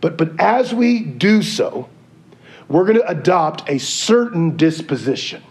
But, 0.00 0.18
but 0.18 0.38
as 0.38 0.74
we 0.74 1.00
do 1.00 1.42
so, 1.42 1.88
we're 2.68 2.84
going 2.84 2.98
to 2.98 3.08
adopt 3.08 3.68
a 3.68 3.78
certain 3.78 4.56
disposition. 4.56 5.42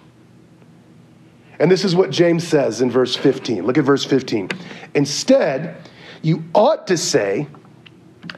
And 1.59 1.71
this 1.71 1.83
is 1.83 1.95
what 1.95 2.11
James 2.11 2.47
says 2.47 2.81
in 2.81 2.91
verse 2.91 3.15
15. 3.15 3.65
Look 3.65 3.77
at 3.77 3.83
verse 3.83 4.05
15. 4.05 4.49
Instead, 4.93 5.75
you 6.21 6.43
ought 6.53 6.87
to 6.87 6.97
say, 6.97 7.47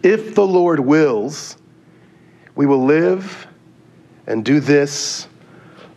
if 0.04 0.36
the 0.36 0.46
Lord 0.46 0.80
wills, 0.80 1.58
we 2.56 2.66
will 2.66 2.86
live 2.86 3.48
and 4.28 4.46
do 4.46 4.60
this 4.60 5.28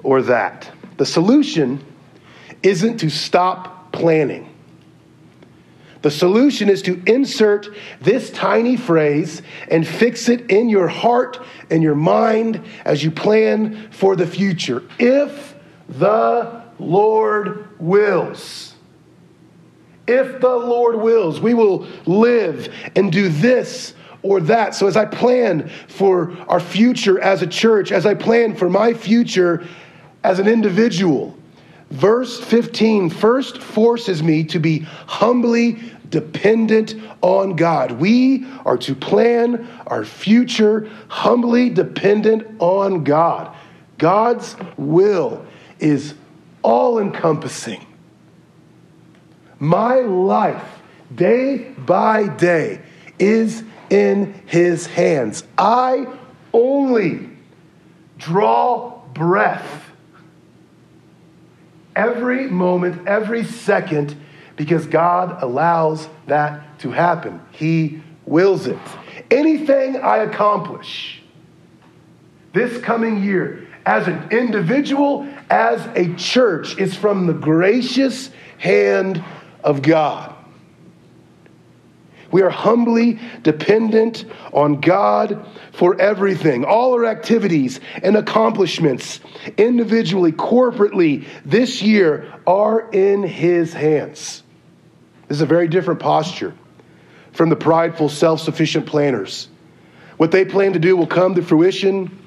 or 0.03 0.23
that. 0.23 0.71
The 0.97 1.07
solution 1.07 1.85
isn't 2.63 2.99
to 2.99 3.11
stop 3.11 3.93
planning. 3.93 4.52
The 6.03 6.11
solution 6.11 6.69
is 6.69 6.83
to 6.83 7.01
insert 7.07 7.69
this 8.01 8.31
tiny 8.31 8.77
phrase 8.77 9.41
and 9.69 9.87
fix 9.87 10.29
it 10.29 10.51
in 10.51 10.69
your 10.69 10.89
heart 10.89 11.41
and 11.71 11.83
your 11.83 11.95
mind 11.95 12.61
as 12.85 13.03
you 13.05 13.11
plan 13.11 13.89
for 13.93 14.17
the 14.17 14.27
future. 14.27 14.83
If 14.99 15.55
the 15.89 16.63
Lord 16.79 17.69
wills. 17.81 18.75
If 20.09 20.41
the 20.41 20.57
Lord 20.57 20.97
wills, 20.97 21.41
we 21.41 21.55
will 21.55 21.87
live 22.07 22.75
and 22.97 23.13
do 23.13 23.29
this 23.29 23.95
or 24.23 24.41
that. 24.41 24.75
So, 24.75 24.89
as 24.89 24.97
I 24.97 25.05
plan 25.05 25.69
for 25.89 26.37
our 26.49 26.61
future 26.61 27.21
as 27.21 27.43
a 27.43 27.47
church, 27.47 27.93
as 27.93 28.05
I 28.05 28.15
plan 28.15 28.57
for 28.57 28.69
my 28.69 28.95
future 28.95 29.65
as 30.25 30.41
an 30.41 30.49
individual, 30.49 31.37
verse 31.93 32.41
15 32.41 33.11
first 33.11 33.59
forces 33.59 34.23
me 34.23 34.45
to 34.45 34.59
be 34.59 34.81
humbly 34.81 35.79
dependent 36.09 36.95
on 37.21 37.55
God. 37.55 37.93
We 37.93 38.47
are 38.65 38.79
to 38.79 38.95
plan 38.95 39.69
our 39.87 40.05
future 40.05 40.91
humbly 41.09 41.69
dependent 41.71 42.47
on 42.61 43.05
God. 43.05 43.55
God's 43.99 44.57
will 44.77 45.45
is 45.79 46.15
all 46.63 46.99
encompassing. 46.99 47.85
My 49.59 49.97
life, 49.97 50.65
day 51.15 51.73
by 51.79 52.27
day, 52.29 52.81
is 53.19 53.63
in 53.91 54.33
his 54.47 54.87
hands. 54.87 55.45
I 55.59 56.07
only 56.53 57.29
draw 58.19 59.03
breath 59.15 59.92
every 61.95 62.49
moment, 62.49 63.07
every 63.07 63.45
second, 63.45 64.17
because 64.57 64.87
God 64.87 65.43
allows 65.43 66.09
that 66.27 66.79
to 66.81 66.91
happen. 66.91 67.41
He 67.53 68.03
wills 68.27 68.67
it. 68.67 68.79
Anything 69.31 69.97
I 69.97 70.19
accomplish 70.19 71.23
this 72.53 72.83
coming 72.83 73.23
year, 73.23 73.67
as 73.87 74.07
an 74.07 74.29
individual, 74.31 75.27
as 75.51 75.85
a 75.97 76.15
church, 76.15 76.79
is 76.79 76.95
from 76.95 77.27
the 77.27 77.33
gracious 77.33 78.31
hand 78.59 79.25
of 79.65 79.83
God. 79.83 80.32
We 82.33 82.41
are 82.41 82.51
humbly 82.51 83.21
dependent 83.43 84.25
on 84.55 84.81
God 84.81 85.47
for 85.73 86.01
everything. 86.01 86.65
All 86.65 86.95
our 86.95 87.05
activities 87.05 87.79
and 88.03 88.17
accomplishments, 88.17 89.21
individually, 89.59 90.33
corporately, 90.33 91.27
this 91.45 91.83
year 91.83 92.33
are 92.47 92.91
in 92.91 93.23
His 93.23 93.75
hands. 93.75 94.43
This 95.29 95.37
is 95.39 95.43
a 95.43 95.47
very 95.47 95.69
different 95.69 96.01
posture 96.01 96.55
from 97.33 97.51
the 97.51 97.57
prideful, 97.57 98.09
self 98.09 98.41
sufficient 98.41 98.87
planners. 98.87 99.49
What 100.17 100.31
they 100.31 100.45
plan 100.45 100.73
to 100.73 100.79
do 100.79 100.97
will 100.97 101.07
come 101.07 101.35
to 101.35 101.43
fruition 101.43 102.19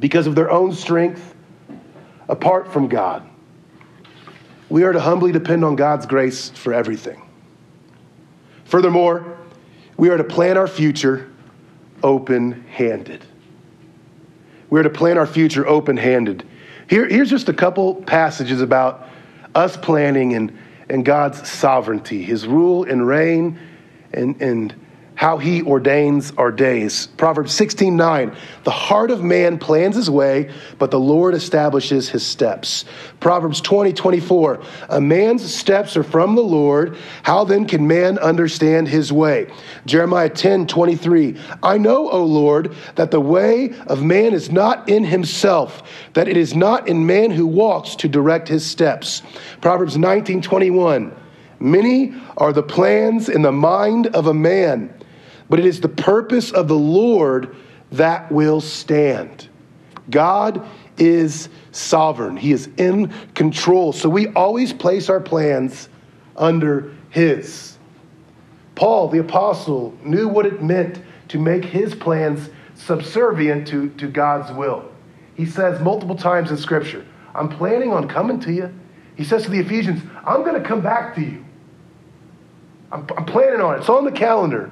because 0.00 0.26
of 0.26 0.34
their 0.34 0.50
own 0.50 0.72
strength 0.72 1.34
apart 2.28 2.72
from 2.72 2.88
God. 2.88 3.28
We 4.68 4.82
are 4.82 4.92
to 4.92 5.00
humbly 5.00 5.30
depend 5.32 5.64
on 5.64 5.76
God's 5.76 6.06
grace 6.06 6.50
for 6.50 6.74
everything. 6.74 7.27
Furthermore, 8.68 9.38
we 9.96 10.10
are 10.10 10.18
to 10.18 10.24
plan 10.24 10.58
our 10.58 10.68
future 10.68 11.30
open 12.02 12.64
handed. 12.68 13.24
We 14.68 14.78
are 14.78 14.82
to 14.82 14.90
plan 14.90 15.16
our 15.16 15.26
future 15.26 15.66
open 15.66 15.96
handed. 15.96 16.46
Here, 16.88 17.08
here's 17.08 17.30
just 17.30 17.48
a 17.48 17.54
couple 17.54 17.94
passages 17.94 18.60
about 18.60 19.08
us 19.54 19.74
planning 19.76 20.34
and, 20.34 20.56
and 20.90 21.02
God's 21.02 21.48
sovereignty, 21.48 22.22
his 22.22 22.46
rule 22.46 22.84
and 22.84 23.06
reign, 23.06 23.58
and, 24.12 24.40
and 24.42 24.74
how 25.18 25.36
he 25.36 25.62
ordains 25.62 26.32
our 26.38 26.52
days. 26.52 27.08
Proverbs 27.16 27.52
16 27.52 27.96
9. 27.96 28.36
The 28.62 28.70
heart 28.70 29.10
of 29.10 29.20
man 29.20 29.58
plans 29.58 29.96
his 29.96 30.08
way, 30.08 30.48
but 30.78 30.92
the 30.92 31.00
Lord 31.00 31.34
establishes 31.34 32.08
his 32.08 32.24
steps. 32.24 32.84
Proverbs 33.18 33.60
20 33.60 33.92
24. 33.92 34.62
A 34.90 35.00
man's 35.00 35.52
steps 35.52 35.96
are 35.96 36.04
from 36.04 36.36
the 36.36 36.42
Lord. 36.42 36.96
How 37.24 37.42
then 37.42 37.66
can 37.66 37.84
man 37.88 38.16
understand 38.20 38.86
his 38.86 39.12
way? 39.12 39.50
Jeremiah 39.86 40.28
10 40.28 40.68
23. 40.68 41.36
I 41.64 41.78
know, 41.78 42.08
O 42.10 42.24
Lord, 42.24 42.76
that 42.94 43.10
the 43.10 43.20
way 43.20 43.74
of 43.88 44.04
man 44.04 44.32
is 44.32 44.52
not 44.52 44.88
in 44.88 45.02
himself, 45.02 45.82
that 46.12 46.28
it 46.28 46.36
is 46.36 46.54
not 46.54 46.86
in 46.86 47.04
man 47.04 47.32
who 47.32 47.44
walks 47.44 47.96
to 47.96 48.08
direct 48.08 48.46
his 48.46 48.64
steps. 48.64 49.22
Proverbs 49.60 49.96
19 49.96 50.42
21. 50.42 51.12
Many 51.58 52.14
are 52.36 52.52
the 52.52 52.62
plans 52.62 53.28
in 53.28 53.42
the 53.42 53.50
mind 53.50 54.06
of 54.14 54.28
a 54.28 54.34
man 54.34 54.94
but 55.48 55.58
it 55.58 55.66
is 55.66 55.80
the 55.80 55.88
purpose 55.88 56.50
of 56.52 56.68
the 56.68 56.78
Lord 56.78 57.56
that 57.92 58.30
will 58.30 58.60
stand. 58.60 59.48
God 60.10 60.66
is 60.96 61.48
sovereign, 61.72 62.36
He 62.36 62.52
is 62.52 62.68
in 62.76 63.12
control. 63.34 63.92
So 63.92 64.08
we 64.08 64.28
always 64.28 64.72
place 64.72 65.08
our 65.08 65.20
plans 65.20 65.88
under 66.36 66.94
His. 67.10 67.78
Paul, 68.78 69.08
the 69.08 69.18
apostle, 69.18 69.92
knew 70.04 70.28
what 70.28 70.46
it 70.46 70.62
meant 70.62 71.02
to 71.28 71.38
make 71.38 71.64
his 71.64 71.96
plans 71.96 72.48
subservient 72.76 73.66
to, 73.68 73.90
to 73.90 74.06
God's 74.06 74.52
will. 74.52 74.88
He 75.34 75.46
says 75.46 75.80
multiple 75.80 76.14
times 76.14 76.52
in 76.52 76.56
Scripture, 76.56 77.04
I'm 77.34 77.48
planning 77.48 77.92
on 77.92 78.08
coming 78.08 78.38
to 78.40 78.52
you. 78.52 78.72
He 79.16 79.24
says 79.24 79.42
to 79.44 79.50
the 79.50 79.58
Ephesians, 79.58 80.00
I'm 80.24 80.44
going 80.44 80.60
to 80.60 80.66
come 80.66 80.80
back 80.80 81.16
to 81.16 81.20
you. 81.20 81.44
I'm, 82.92 83.04
I'm 83.16 83.24
planning 83.24 83.60
on 83.60 83.74
it. 83.74 83.78
It's 83.78 83.88
on 83.88 84.04
the 84.04 84.12
calendar. 84.12 84.70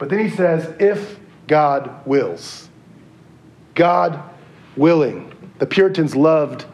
But 0.00 0.08
then 0.08 0.18
he 0.18 0.30
says, 0.30 0.66
if 0.80 1.20
God 1.46 2.06
wills. 2.06 2.70
God 3.74 4.18
willing. 4.74 5.30
The 5.58 5.66
Puritans 5.66 6.16
loved 6.16 6.64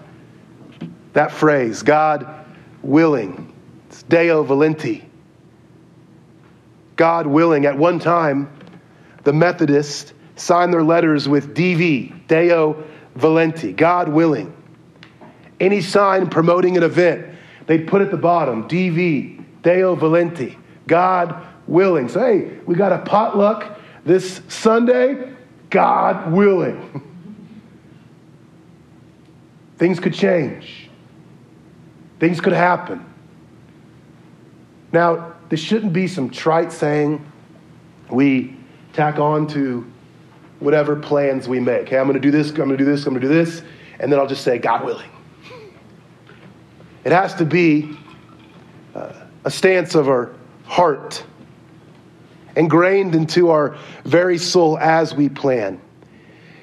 that 1.12 1.33
phrase, 1.33 1.83
God 1.83 2.47
willing. 2.83 3.52
It's 3.88 4.04
Deo 4.04 4.45
volente. 4.45 5.04
God 6.95 7.26
willing. 7.26 7.66
At 7.66 7.76
one 7.76 7.99
time, 7.99 8.49
the 9.25 9.33
Methodists 9.33 10.12
signed 10.37 10.73
their 10.73 10.85
letters 10.85 11.28
with 11.28 11.52
DV, 11.52 12.28
Deo 12.28 12.85
volente, 13.18 13.75
God 13.75 14.09
willing. 14.09 14.54
Any 15.59 15.80
sign 15.80 16.28
promoting 16.28 16.76
an 16.76 16.85
event, 16.85 17.26
they'd 17.66 17.88
put 17.88 18.02
at 18.02 18.12
the 18.12 18.16
bottom, 18.16 18.68
DV, 18.68 19.62
Deo 19.62 19.97
volente, 19.97 20.56
God 20.87 21.45
willing. 21.67 22.09
So, 22.09 22.21
hey, 22.21 22.59
we 22.67 22.75
got 22.75 22.93
a 22.93 22.99
potluck 22.99 23.79
this 24.05 24.41
Sunday, 24.49 25.33
God 25.71 26.33
willing. 26.33 27.03
Things 29.79 30.01
could 30.01 30.15
change, 30.15 30.89
things 32.19 32.41
could 32.41 32.55
happen. 32.55 33.05
Now, 34.91 35.35
this 35.51 35.61
shouldn't 35.61 35.93
be 35.93 36.09
some 36.09 36.31
trite 36.31 36.73
saying 36.73 37.23
we 38.11 38.57
tack 38.95 39.19
on 39.19 39.47
to 39.49 39.85
whatever 40.61 40.97
plans 40.97 41.47
we 41.47 41.61
make. 41.61 41.91
Hey, 41.91 41.99
I'm 41.99 42.07
going 42.07 42.15
to 42.15 42.21
do 42.21 42.31
this, 42.31 42.49
I'm 42.51 42.57
going 42.57 42.71
to 42.71 42.77
do 42.79 42.87
this, 42.87 43.05
I'm 43.05 43.13
going 43.13 43.21
to 43.21 43.29
do 43.29 43.35
this, 43.35 43.63
and 44.01 44.11
then 44.11 44.19
I'll 44.19 44.27
just 44.27 44.45
say, 44.45 44.57
God 44.57 44.83
willing. 44.83 45.11
It 47.05 47.13
has 47.13 47.35
to 47.35 47.45
be 47.45 47.99
uh, 48.95 49.13
a 49.45 49.51
stance 49.51 49.95
of 49.95 50.09
our 50.09 50.35
heart 50.65 51.23
ingrained 52.57 53.15
into 53.15 53.51
our 53.51 53.77
very 54.05 54.39
soul 54.39 54.79
as 54.79 55.15
we 55.15 55.29
plan. 55.29 55.81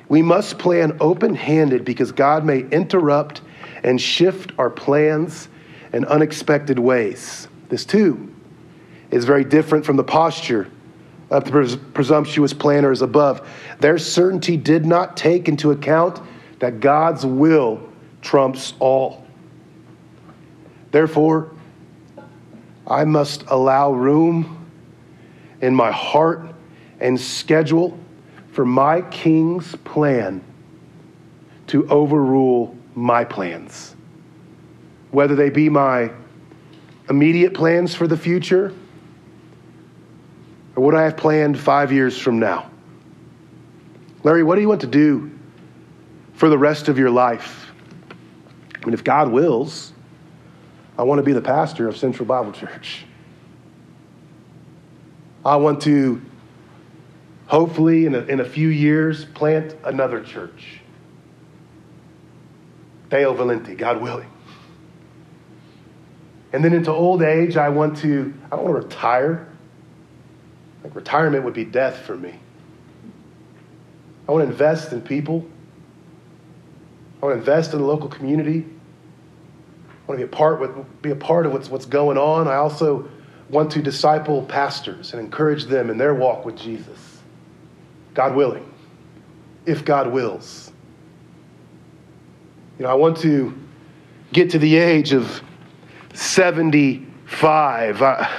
We 0.10 0.22
must 0.22 0.60
plan 0.60 0.98
open 1.00 1.36
handed 1.36 1.86
because 1.86 2.12
God 2.12 2.44
may 2.44 2.60
interrupt 2.60 3.42
and 3.84 4.00
shift 4.00 4.52
our 4.58 4.70
plans 4.70 5.48
in 5.94 6.06
unexpected 6.06 6.80
ways. 6.80 7.48
This, 7.70 7.86
too, 7.86 8.34
is 9.12 9.26
very 9.26 9.44
different 9.44 9.86
from 9.86 9.96
the 9.96 10.04
posture 10.04 10.70
of 11.30 11.46
the 11.46 11.52
pres- 11.52 11.76
presumptuous 11.76 12.54
planners 12.54 13.02
above. 13.02 13.48
Their 13.80 13.98
certainty 13.98 14.58
did 14.58 14.86
not 14.86 15.16
take 15.16 15.48
into 15.48 15.72
account 15.72 16.22
that 16.60 16.80
God's 16.80 17.26
will 17.26 17.82
trumps 18.22 18.74
all. 18.80 19.26
Therefore, 20.92 21.52
I 22.86 23.04
must 23.06 23.44
allow 23.48 23.92
room 23.92 24.62
in 25.63 25.74
my 25.74 25.91
heart 25.91 26.53
and 27.00 27.20
schedule 27.20 27.98
for 28.51 28.65
my 28.65 29.01
king's 29.01 29.75
plan 29.77 30.43
to 31.67 31.88
overrule 31.88 32.75
my 32.96 33.24
plans. 33.24 33.96
Whether 35.12 35.36
they 35.36 35.50
be 35.50 35.70
my 35.70 36.12
immediate 37.10 37.53
plans 37.53 37.96
for 37.96 38.08
the 38.08 38.17
future 38.17 38.74
or 40.75 40.84
what 40.84 40.96
I 40.96 41.03
have 41.03 41.15
planned 41.15 41.58
five 41.58 41.93
years 41.93 42.17
from 42.17 42.39
now. 42.39 42.70
Larry, 44.24 44.43
what 44.43 44.55
do 44.55 44.62
you 44.62 44.67
want 44.67 44.82
to 44.82 44.88
do 44.88 45.32
for 46.34 46.50
the 46.50 46.58
rest 46.58 46.89
of 46.89 46.98
your 46.98 47.10
life? 47.10 47.72
I 48.75 48.86
mean, 48.86 48.93
if 48.93 49.03
God 49.05 49.32
wills, 49.32 49.93
I 50.98 51.03
want 51.03 51.20
to 51.20 51.24
be 51.24 51.32
the 51.32 51.41
pastor 51.41 51.88
of 51.88 51.96
Central 51.96 52.25
Bible 52.25 52.51
Church. 52.51 53.05
I 55.46 55.58
want 55.58 55.82
to, 55.84 56.22
hopefully, 57.48 58.06
in 58.06 58.16
a, 58.16 58.20
in 58.20 58.40
a 58.40 58.46
few 58.46 58.70
years, 58.70 59.26
plant 59.26 59.76
another 59.84 60.22
church. 60.22 60.80
Deo 63.10 63.36
Volente, 63.36 63.78
God 63.78 64.02
willing. 64.02 64.30
And 66.54 66.64
then 66.64 66.74
into 66.74 66.92
old 66.92 67.22
age, 67.24 67.58
I 67.58 67.70
want 67.70 67.98
to, 67.98 68.34
I 68.46 68.56
don't 68.56 68.66
want 68.66 68.80
to 68.80 68.88
retire. 68.88 69.48
Like 70.84 70.96
retirement 70.96 71.44
would 71.44 71.54
be 71.54 71.66
death 71.66 71.98
for 71.98 72.16
me. 72.16 72.40
I 74.28 74.32
want 74.32 74.46
to 74.46 74.52
invest 74.52 74.94
in 74.94 75.02
people. 75.02 75.46
I 77.22 77.26
want 77.26 77.36
to 77.36 77.40
invest 77.40 77.74
in 77.74 77.80
the 77.80 77.86
local 77.86 78.08
community. 78.08 78.66
I 78.66 80.08
want 80.08 80.20
to 80.20 80.28
be 80.28 80.32
a 80.32 80.36
part, 80.36 80.60
with, 80.60 81.02
be 81.02 81.12
a 81.12 81.16
part 81.16 81.46
of 81.46 81.54
what's, 81.54 81.70
what's 81.70 81.86
going 81.86 82.18
on. 82.18 82.48
I 82.48 82.56
also 82.56 83.10
want 83.54 83.72
to 83.72 83.82
disciple 83.82 84.42
pastors 84.44 85.14
and 85.14 85.22
encourage 85.22 85.66
them 85.66 85.90
in 85.92 85.98
their 85.98 86.16
walk 86.16 86.44
with 86.44 86.58
Jesus. 86.58 87.20
God 88.16 88.36
willing, 88.36 88.66
if 89.66 89.86
God 89.86 90.12
wills. 90.12 90.72
You 92.80 92.86
know, 92.86 92.90
I 92.90 92.96
want 92.96 93.18
to 93.18 93.54
get 94.32 94.50
to 94.52 94.60
the 94.60 94.76
age 94.78 95.14
of 95.14 95.42
75. 96.16 98.02
I, 98.02 98.30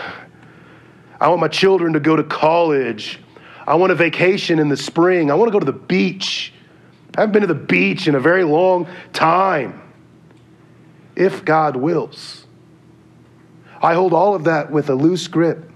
I 1.20 1.28
want 1.28 1.40
my 1.40 1.48
children 1.48 1.92
to 1.92 2.00
go 2.00 2.16
to 2.16 2.24
college. 2.24 3.20
I 3.66 3.76
want 3.76 3.92
a 3.92 3.94
vacation 3.94 4.58
in 4.58 4.68
the 4.68 4.76
spring. 4.76 5.30
I 5.30 5.34
want 5.34 5.48
to 5.48 5.52
go 5.52 5.60
to 5.60 5.66
the 5.66 5.72
beach. 5.72 6.52
I 7.16 7.20
haven't 7.20 7.32
been 7.32 7.42
to 7.42 7.46
the 7.46 7.54
beach 7.54 8.08
in 8.08 8.16
a 8.16 8.20
very 8.20 8.42
long 8.42 8.88
time. 9.12 9.80
If 11.14 11.44
God 11.44 11.76
wills. 11.76 12.43
I 13.84 13.92
hold 13.92 14.14
all 14.14 14.34
of 14.34 14.44
that 14.44 14.70
with 14.70 14.88
a 14.88 14.94
loose 14.94 15.28
grip 15.28 15.70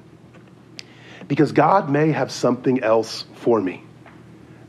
because 1.28 1.52
God 1.52 1.90
may 1.90 2.10
have 2.10 2.32
something 2.32 2.82
else 2.82 3.26
for 3.34 3.60
me. 3.60 3.82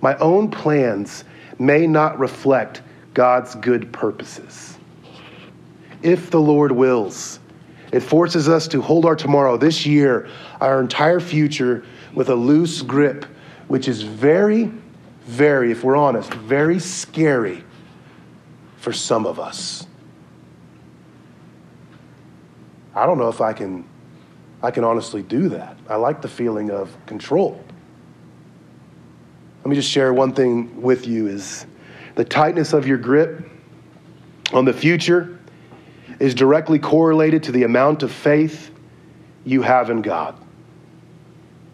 My 0.01 0.17
own 0.17 0.51
plans 0.51 1.23
may 1.57 1.87
not 1.87 2.19
reflect 2.19 2.81
God's 3.13 3.55
good 3.55 3.93
purposes. 3.93 4.77
If 6.01 6.31
the 6.31 6.41
Lord 6.41 6.73
wills, 6.73 7.39
it 7.93 8.01
forces 8.01 8.49
us 8.49 8.67
to 8.67 8.81
hold 8.81 9.05
our 9.05 9.15
tomorrow, 9.15 9.55
this 9.55 9.85
year, 9.85 10.27
our 10.59 10.81
entire 10.81 11.21
future, 11.21 11.85
with 12.13 12.27
a 12.27 12.35
loose 12.35 12.81
grip, 12.81 13.23
which 13.69 13.87
is 13.87 14.01
very, 14.01 14.65
very, 15.21 15.71
if 15.71 15.81
we're 15.85 15.95
honest, 15.95 16.33
very 16.33 16.77
scary 16.79 17.63
for 18.75 18.91
some 18.91 19.25
of 19.25 19.39
us. 19.39 19.87
I 22.95 23.05
don't 23.05 23.17
know 23.17 23.29
if 23.29 23.41
I 23.41 23.53
can 23.53 23.87
I 24.61 24.71
can 24.71 24.83
honestly 24.83 25.21
do 25.21 25.49
that. 25.49 25.77
I 25.87 25.95
like 25.95 26.21
the 26.21 26.27
feeling 26.27 26.69
of 26.69 26.95
control. 27.05 27.63
Let 29.63 29.69
me 29.69 29.75
just 29.75 29.89
share 29.89 30.13
one 30.13 30.33
thing 30.33 30.81
with 30.81 31.07
you 31.07 31.27
is 31.27 31.65
the 32.15 32.25
tightness 32.25 32.73
of 32.73 32.85
your 32.85 32.97
grip 32.97 33.49
on 34.51 34.65
the 34.65 34.73
future 34.73 35.39
is 36.19 36.35
directly 36.35 36.79
correlated 36.79 37.43
to 37.43 37.51
the 37.51 37.63
amount 37.63 38.03
of 38.03 38.11
faith 38.11 38.71
you 39.45 39.61
have 39.61 39.89
in 39.89 40.01
God. 40.01 40.35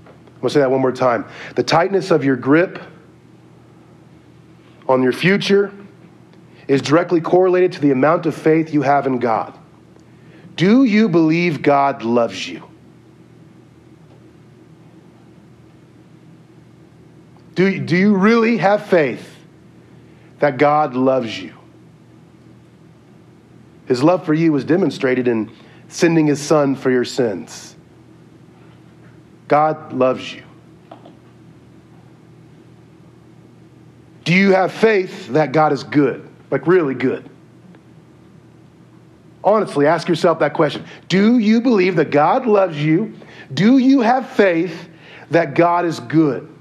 I'm 0.05 0.41
going 0.41 0.41
to 0.43 0.49
say 0.49 0.59
that 0.59 0.69
one 0.69 0.81
more 0.81 0.91
time. 0.91 1.25
The 1.55 1.63
tightness 1.63 2.11
of 2.11 2.23
your 2.23 2.35
grip 2.35 2.79
on 4.87 5.01
your 5.01 5.13
future 5.13 5.73
is 6.67 6.81
directly 6.81 7.21
correlated 7.21 7.71
to 7.73 7.81
the 7.81 7.91
amount 7.91 8.25
of 8.25 8.35
faith 8.35 8.73
you 8.73 8.83
have 8.83 9.07
in 9.07 9.17
God. 9.17 9.57
Do 10.55 10.83
you 10.83 11.09
believe 11.09 11.61
God 11.61 12.03
loves 12.03 12.47
you? 12.47 12.63
Do, 17.55 17.79
do 17.79 17.95
you 17.95 18.15
really 18.15 18.57
have 18.57 18.85
faith 18.85 19.35
that 20.39 20.57
God 20.57 20.93
loves 20.93 21.37
you? 21.39 21.53
His 23.87 24.03
love 24.03 24.25
for 24.25 24.33
you 24.33 24.51
was 24.51 24.65
demonstrated 24.65 25.27
in 25.27 25.51
sending 25.87 26.27
his 26.27 26.41
son 26.41 26.75
for 26.75 26.91
your 26.91 27.05
sins. 27.05 27.75
God 29.47 29.93
loves 29.93 30.33
you. 30.33 30.43
Do 34.23 34.33
you 34.33 34.53
have 34.53 34.71
faith 34.71 35.27
that 35.29 35.51
God 35.51 35.71
is 35.71 35.83
good? 35.83 36.27
Like, 36.49 36.65
really 36.65 36.95
good? 36.95 37.29
Honestly, 39.45 39.85
ask 39.85 40.09
yourself 40.09 40.39
that 40.39 40.55
question. 40.55 40.83
Do 41.07 41.37
you 41.37 41.61
believe 41.61 41.95
that 41.97 42.09
God 42.09 42.47
loves 42.47 42.83
you? 42.83 43.13
Do 43.53 43.77
you 43.77 44.01
have 44.01 44.27
faith 44.31 44.89
that 45.29 45.53
God 45.53 45.85
is 45.85 45.99
good? 45.99 46.51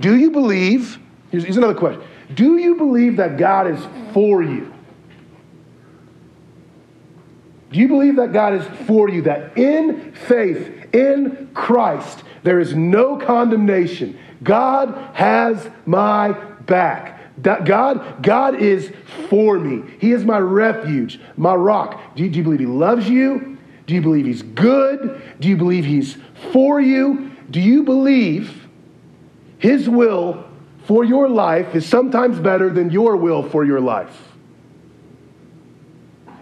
Do 0.00 0.16
you 0.16 0.32
believe? 0.32 0.98
Here's, 1.30 1.44
here's 1.44 1.56
another 1.56 1.76
question. 1.76 2.02
Do 2.34 2.56
you 2.58 2.74
believe 2.74 3.16
that 3.18 3.38
God 3.38 3.68
is 3.68 3.78
for 4.12 4.42
you? 4.42 4.74
Do 7.70 7.78
you 7.78 7.86
believe 7.86 8.16
that 8.16 8.32
God 8.32 8.54
is 8.54 8.86
for 8.86 9.08
you? 9.08 9.22
That 9.22 9.56
in 9.56 10.12
faith, 10.12 10.92
in 10.92 11.50
Christ, 11.54 12.24
there 12.42 12.58
is 12.58 12.74
no 12.74 13.16
condemnation. 13.18 14.18
God 14.42 15.14
has 15.14 15.70
my 15.86 16.32
back. 16.32 17.11
God, 17.40 18.22
God 18.22 18.60
is 18.60 18.92
for 19.28 19.58
me. 19.58 19.90
He 19.98 20.12
is 20.12 20.24
my 20.24 20.38
refuge, 20.38 21.18
my 21.36 21.54
rock. 21.54 22.14
Do 22.14 22.24
you, 22.24 22.30
do 22.30 22.38
you 22.38 22.44
believe 22.44 22.60
He 22.60 22.66
loves 22.66 23.08
you? 23.08 23.58
Do 23.86 23.94
you 23.94 24.02
believe 24.02 24.26
He's 24.26 24.42
good? 24.42 25.22
Do 25.40 25.48
you 25.48 25.56
believe 25.56 25.84
He's 25.84 26.18
for 26.52 26.80
you? 26.80 27.30
Do 27.50 27.60
you 27.60 27.84
believe 27.84 28.68
His 29.58 29.88
will 29.88 30.44
for 30.84 31.04
your 31.04 31.28
life 31.28 31.74
is 31.74 31.86
sometimes 31.86 32.38
better 32.38 32.68
than 32.68 32.90
your 32.90 33.16
will 33.16 33.42
for 33.42 33.64
your 33.64 33.80
life? 33.80 34.28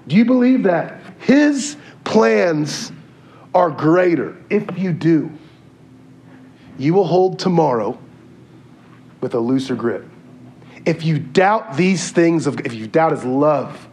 Do 0.09 0.17
you 0.17 0.25
believe 0.25 0.65
that 0.65 1.01
His 1.21 1.77
plans 2.03 2.91
are 3.55 3.71
greater? 3.71 4.37
If 4.51 4.77
you 4.77 4.93
do, 4.93 5.31
you 6.79 6.95
will 6.95 7.07
hold 7.07 7.39
tomorrow 7.39 7.97
with 9.21 9.35
a 9.35 9.39
looser 9.39 9.77
grip. 9.77 10.10
If 10.91 11.05
you 11.05 11.21
doubt 11.21 11.77
these 11.77 12.11
things, 12.11 12.49
of, 12.49 12.59
if 12.67 12.75
you 12.75 12.89
doubt 12.89 13.13
His 13.13 13.25
love, 13.25 13.89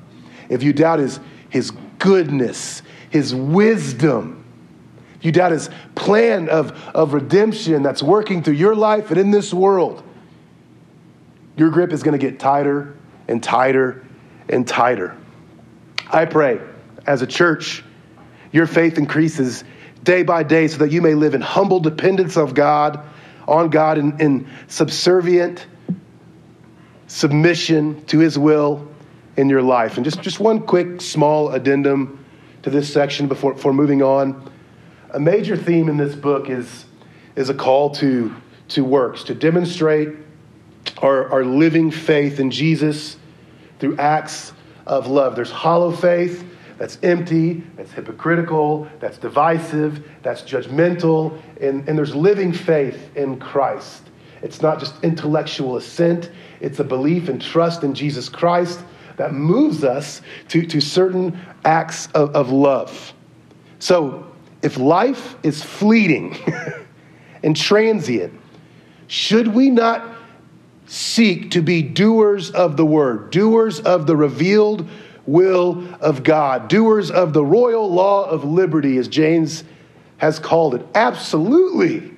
if 0.50 0.64
you 0.64 0.74
doubt 0.74 0.98
His, 0.98 1.20
his 1.48 1.70
goodness, 2.00 2.82
His 3.12 3.36
wisdom, 3.36 4.44
if 5.20 5.26
you 5.26 5.32
doubt 5.32 5.52
His 5.52 5.70
plan 5.94 6.50
of, 6.50 6.72
of 6.96 7.14
redemption 7.14 7.84
that's 7.84 8.02
working 8.02 8.42
through 8.42 8.56
your 8.56 8.74
life 8.74 9.12
and 9.12 9.20
in 9.20 9.30
this 9.30 9.54
world, 9.54 10.02
your 11.56 11.70
grip 11.70 11.94
is 11.94 12.02
going 12.02 12.20
to 12.20 12.26
get 12.26 12.40
tighter 12.40 12.98
and 13.28 13.44
tighter 13.44 14.04
and 14.50 14.68
tighter. 14.68 15.16
I 16.12 16.26
pray 16.26 16.60
as 17.06 17.22
a 17.22 17.28
church, 17.28 17.84
your 18.52 18.66
faith 18.66 18.98
increases 18.98 19.64
day 20.02 20.24
by 20.24 20.42
day 20.42 20.68
so 20.68 20.80
that 20.80 20.92
you 20.92 21.04
may 21.04 21.14
live 21.14 21.36
in 21.36 21.42
humble 21.42 21.80
dependence 21.80 22.38
of 22.38 22.56
God, 22.56 23.08
on 23.48 23.70
God, 23.70 24.00
in, 24.00 24.20
in 24.20 24.48
subservient 24.68 25.68
submission 27.08 28.06
to 28.06 28.20
his 28.20 28.38
will 28.38 28.88
in 29.38 29.50
your 29.50 29.62
life. 29.62 29.98
And 29.98 30.06
just, 30.06 30.22
just 30.22 30.40
one 30.40 30.62
quick 30.62 31.02
small 31.02 31.52
addendum 31.52 32.24
to 32.64 32.70
this 32.70 32.92
section 32.92 33.28
before, 33.28 33.54
before 33.54 33.74
moving 33.74 34.02
on. 34.02 34.52
A 35.12 35.20
major 35.20 35.56
theme 35.56 35.90
in 35.90 35.98
this 35.98 36.16
book 36.16 36.50
is, 36.50 36.86
is 37.36 37.50
a 37.50 37.54
call 37.54 37.92
to, 37.92 38.36
to 38.70 38.84
works, 38.84 39.24
to 39.24 39.36
demonstrate 39.36 40.10
our, 41.02 41.30
our 41.30 41.46
living 41.46 41.92
faith 41.92 42.40
in 42.40 42.52
Jesus 42.52 43.18
through 43.80 43.98
acts 43.98 44.54
of 44.86 45.08
love. 45.08 45.36
There's 45.36 45.52
hollow 45.52 45.92
faith 45.92 46.44
that's 46.78 46.98
empty, 47.04 47.64
that's 47.76 47.92
hypocritical, 47.92 48.88
that's 49.00 49.18
divisive, 49.18 50.08
that's 50.24 50.42
judgmental, 50.42 51.40
and, 51.62 51.88
and 51.88 51.98
there's 51.98 52.16
living 52.16 52.54
faith 52.54 53.16
in 53.16 53.40
Christ 53.40 54.04
It's 54.42 54.62
not 54.62 54.80
just 54.80 55.04
intellectual 55.04 55.78
assent, 55.78 56.30
it's 56.60 56.80
a 56.80 56.84
belief 56.84 57.30
and 57.30 57.42
trust 57.42 57.84
in 57.84 57.94
Jesus 57.94 58.30
Christ 58.30 58.80
that 59.18 59.34
moves 59.34 59.84
us 59.84 60.22
to, 60.50 60.66
to 60.66 60.80
certain 60.80 61.40
acts 61.66 62.08
of, 62.08 62.36
of 62.36 62.52
love. 62.52 63.14
So, 63.80 64.32
if 64.62 64.78
life 64.78 65.36
is 65.44 65.62
fleeting 65.64 66.38
and 67.44 67.56
transient, 67.56 68.40
should 69.08 69.48
we 69.48 69.70
not 69.70 70.16
seek 70.88 71.52
to 71.52 71.62
be 71.62 71.82
doers 71.82 72.50
of 72.52 72.78
the 72.78 72.86
word, 72.86 73.30
doers 73.30 73.80
of 73.80 74.08
the 74.08 74.16
revealed 74.16 74.88
will 75.26 75.88
of 76.00 76.24
God, 76.24 76.70
doers 76.70 77.12
of 77.12 77.34
the 77.34 77.44
royal 77.44 77.92
law 77.92 78.28
of 78.30 78.44
liberty, 78.44 78.98
as 78.98 79.08
James 79.08 79.64
has 80.18 80.40
called 80.40 80.76
it? 80.76 80.86
Absolutely. 80.96 82.17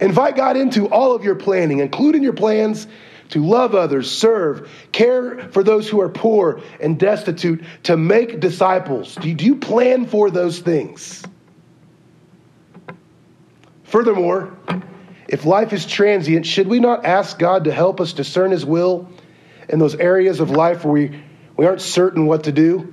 Invite 0.00 0.36
God 0.36 0.56
into 0.56 0.88
all 0.88 1.14
of 1.14 1.24
your 1.24 1.34
planning, 1.34 1.78
including 1.78 2.22
your 2.22 2.34
plans 2.34 2.86
to 3.30 3.44
love 3.44 3.74
others, 3.74 4.10
serve, 4.10 4.70
care 4.92 5.48
for 5.50 5.62
those 5.62 5.88
who 5.88 6.00
are 6.00 6.08
poor 6.08 6.60
and 6.80 6.98
destitute, 6.98 7.64
to 7.84 7.96
make 7.96 8.40
disciples. 8.40 9.14
Do 9.16 9.28
you 9.28 9.56
plan 9.56 10.06
for 10.06 10.30
those 10.30 10.58
things? 10.58 11.22
Furthermore, 13.84 14.56
if 15.28 15.44
life 15.44 15.72
is 15.72 15.86
transient, 15.86 16.46
should 16.46 16.68
we 16.68 16.78
not 16.78 17.04
ask 17.04 17.38
God 17.38 17.64
to 17.64 17.72
help 17.72 18.00
us 18.00 18.12
discern 18.12 18.50
His 18.50 18.64
will 18.64 19.08
in 19.68 19.78
those 19.78 19.94
areas 19.94 20.40
of 20.40 20.50
life 20.50 20.84
where 20.84 20.92
we, 20.92 21.22
we 21.56 21.66
aren't 21.66 21.80
certain 21.80 22.26
what 22.26 22.44
to 22.44 22.52
do? 22.52 22.92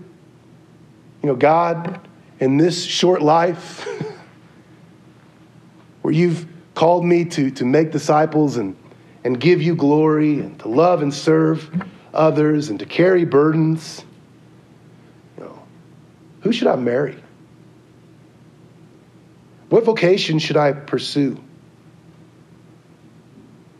You 1.22 1.30
know, 1.30 1.36
God, 1.36 2.08
in 2.40 2.58
this 2.58 2.84
short 2.84 3.22
life, 3.22 3.88
where 6.02 6.14
you've 6.14 6.48
called 6.76 7.06
me 7.06 7.26
to, 7.26 7.52
to 7.52 7.66
make 7.66 7.92
disciples 7.92 8.58
and 8.58 8.76
and 9.24 9.40
give 9.40 9.62
you 9.62 9.76
glory 9.76 10.40
and 10.40 10.60
to 10.60 10.68
love 10.68 11.02
and 11.02 11.14
serve 11.14 11.70
others 12.14 12.70
and 12.70 12.80
to 12.80 12.86
carry 12.86 13.26
burdens. 13.26 14.04
You 15.38 15.46
know, 15.46 15.64
who 16.42 16.52
should 16.52 16.68
I 16.68 16.76
marry? 16.76 17.22
What 19.70 19.86
vocation 19.86 20.40
should 20.40 20.58
I 20.58 20.74
pursue? 20.74 21.42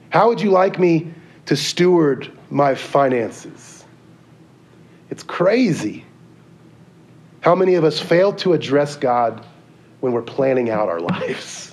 How 0.10 0.30
would 0.30 0.42
you 0.42 0.52
like 0.52 0.80
me 0.80 1.14
to 1.48 1.56
steward 1.56 2.32
my 2.50 2.76
finances? 2.76 3.86
It's 5.10 5.24
crazy 5.24 6.06
how 7.42 7.54
many 7.54 7.76
of 7.76 7.84
us 7.84 8.00
fail 8.00 8.32
to 8.34 8.54
address 8.54 8.96
God 8.96 9.46
when 10.00 10.14
we're 10.14 10.22
planning 10.22 10.70
out 10.70 10.88
our 10.88 11.00
lives. 11.12 11.73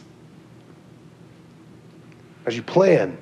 As 2.51 2.57
you 2.57 2.65
plan, 2.65 3.17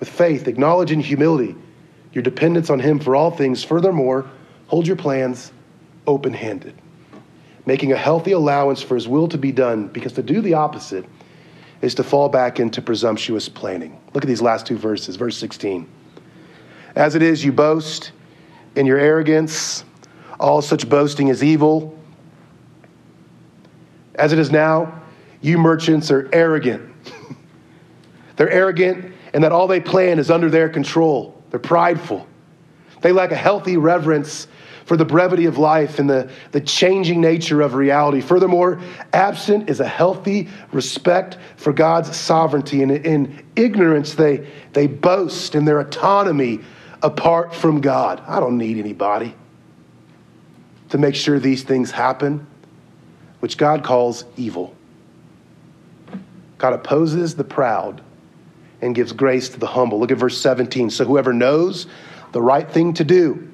with 0.00 0.08
faith, 0.08 0.48
acknowledge 0.48 0.90
in 0.90 0.98
humility 0.98 1.54
your 2.12 2.22
dependence 2.24 2.68
on 2.68 2.80
Him 2.80 2.98
for 2.98 3.14
all 3.14 3.30
things. 3.30 3.62
Furthermore, 3.62 4.28
hold 4.66 4.88
your 4.88 4.96
plans 4.96 5.52
open 6.04 6.32
handed, 6.32 6.74
making 7.64 7.92
a 7.92 7.96
healthy 7.96 8.32
allowance 8.32 8.82
for 8.82 8.96
His 8.96 9.06
will 9.06 9.28
to 9.28 9.38
be 9.38 9.52
done, 9.52 9.86
because 9.86 10.14
to 10.14 10.22
do 10.24 10.40
the 10.40 10.54
opposite 10.54 11.04
is 11.80 11.94
to 11.94 12.02
fall 12.02 12.28
back 12.28 12.58
into 12.58 12.82
presumptuous 12.82 13.48
planning. 13.48 13.96
Look 14.14 14.24
at 14.24 14.28
these 14.28 14.42
last 14.42 14.66
two 14.66 14.76
verses, 14.76 15.14
verse 15.14 15.38
16. 15.38 15.88
As 16.96 17.14
it 17.14 17.22
is, 17.22 17.44
you 17.44 17.52
boast 17.52 18.10
in 18.74 18.84
your 18.84 18.98
arrogance, 18.98 19.84
all 20.40 20.60
such 20.60 20.88
boasting 20.88 21.28
is 21.28 21.44
evil. 21.44 21.96
As 24.16 24.32
it 24.32 24.40
is 24.40 24.50
now, 24.50 25.00
you 25.40 25.56
merchants 25.56 26.10
are 26.10 26.28
arrogant. 26.32 26.91
They're 28.42 28.50
arrogant 28.50 29.14
and 29.34 29.44
that 29.44 29.52
all 29.52 29.68
they 29.68 29.78
plan 29.78 30.18
is 30.18 30.28
under 30.28 30.50
their 30.50 30.68
control. 30.68 31.40
They're 31.50 31.60
prideful. 31.60 32.26
They 33.00 33.12
lack 33.12 33.30
a 33.30 33.36
healthy 33.36 33.76
reverence 33.76 34.48
for 34.84 34.96
the 34.96 35.04
brevity 35.04 35.44
of 35.44 35.58
life 35.58 36.00
and 36.00 36.10
the, 36.10 36.28
the 36.50 36.60
changing 36.60 37.20
nature 37.20 37.60
of 37.60 37.74
reality. 37.74 38.20
Furthermore, 38.20 38.80
absent 39.12 39.70
is 39.70 39.78
a 39.78 39.86
healthy 39.86 40.48
respect 40.72 41.38
for 41.56 41.72
God's 41.72 42.16
sovereignty. 42.16 42.82
And 42.82 42.90
in 42.90 43.44
ignorance, 43.54 44.16
they, 44.16 44.44
they 44.72 44.88
boast 44.88 45.54
in 45.54 45.64
their 45.64 45.78
autonomy 45.78 46.58
apart 47.00 47.54
from 47.54 47.80
God. 47.80 48.24
I 48.26 48.40
don't 48.40 48.58
need 48.58 48.76
anybody 48.76 49.36
to 50.88 50.98
make 50.98 51.14
sure 51.14 51.38
these 51.38 51.62
things 51.62 51.92
happen, 51.92 52.44
which 53.38 53.56
God 53.56 53.84
calls 53.84 54.24
evil. 54.36 54.74
God 56.58 56.72
opposes 56.72 57.36
the 57.36 57.44
proud 57.44 58.02
and 58.82 58.94
gives 58.94 59.12
grace 59.12 59.48
to 59.50 59.58
the 59.58 59.66
humble. 59.66 59.98
Look 59.98 60.10
at 60.10 60.18
verse 60.18 60.38
17. 60.38 60.90
So 60.90 61.04
whoever 61.04 61.32
knows 61.32 61.86
the 62.32 62.42
right 62.42 62.70
thing 62.70 62.92
to 62.94 63.04
do 63.04 63.48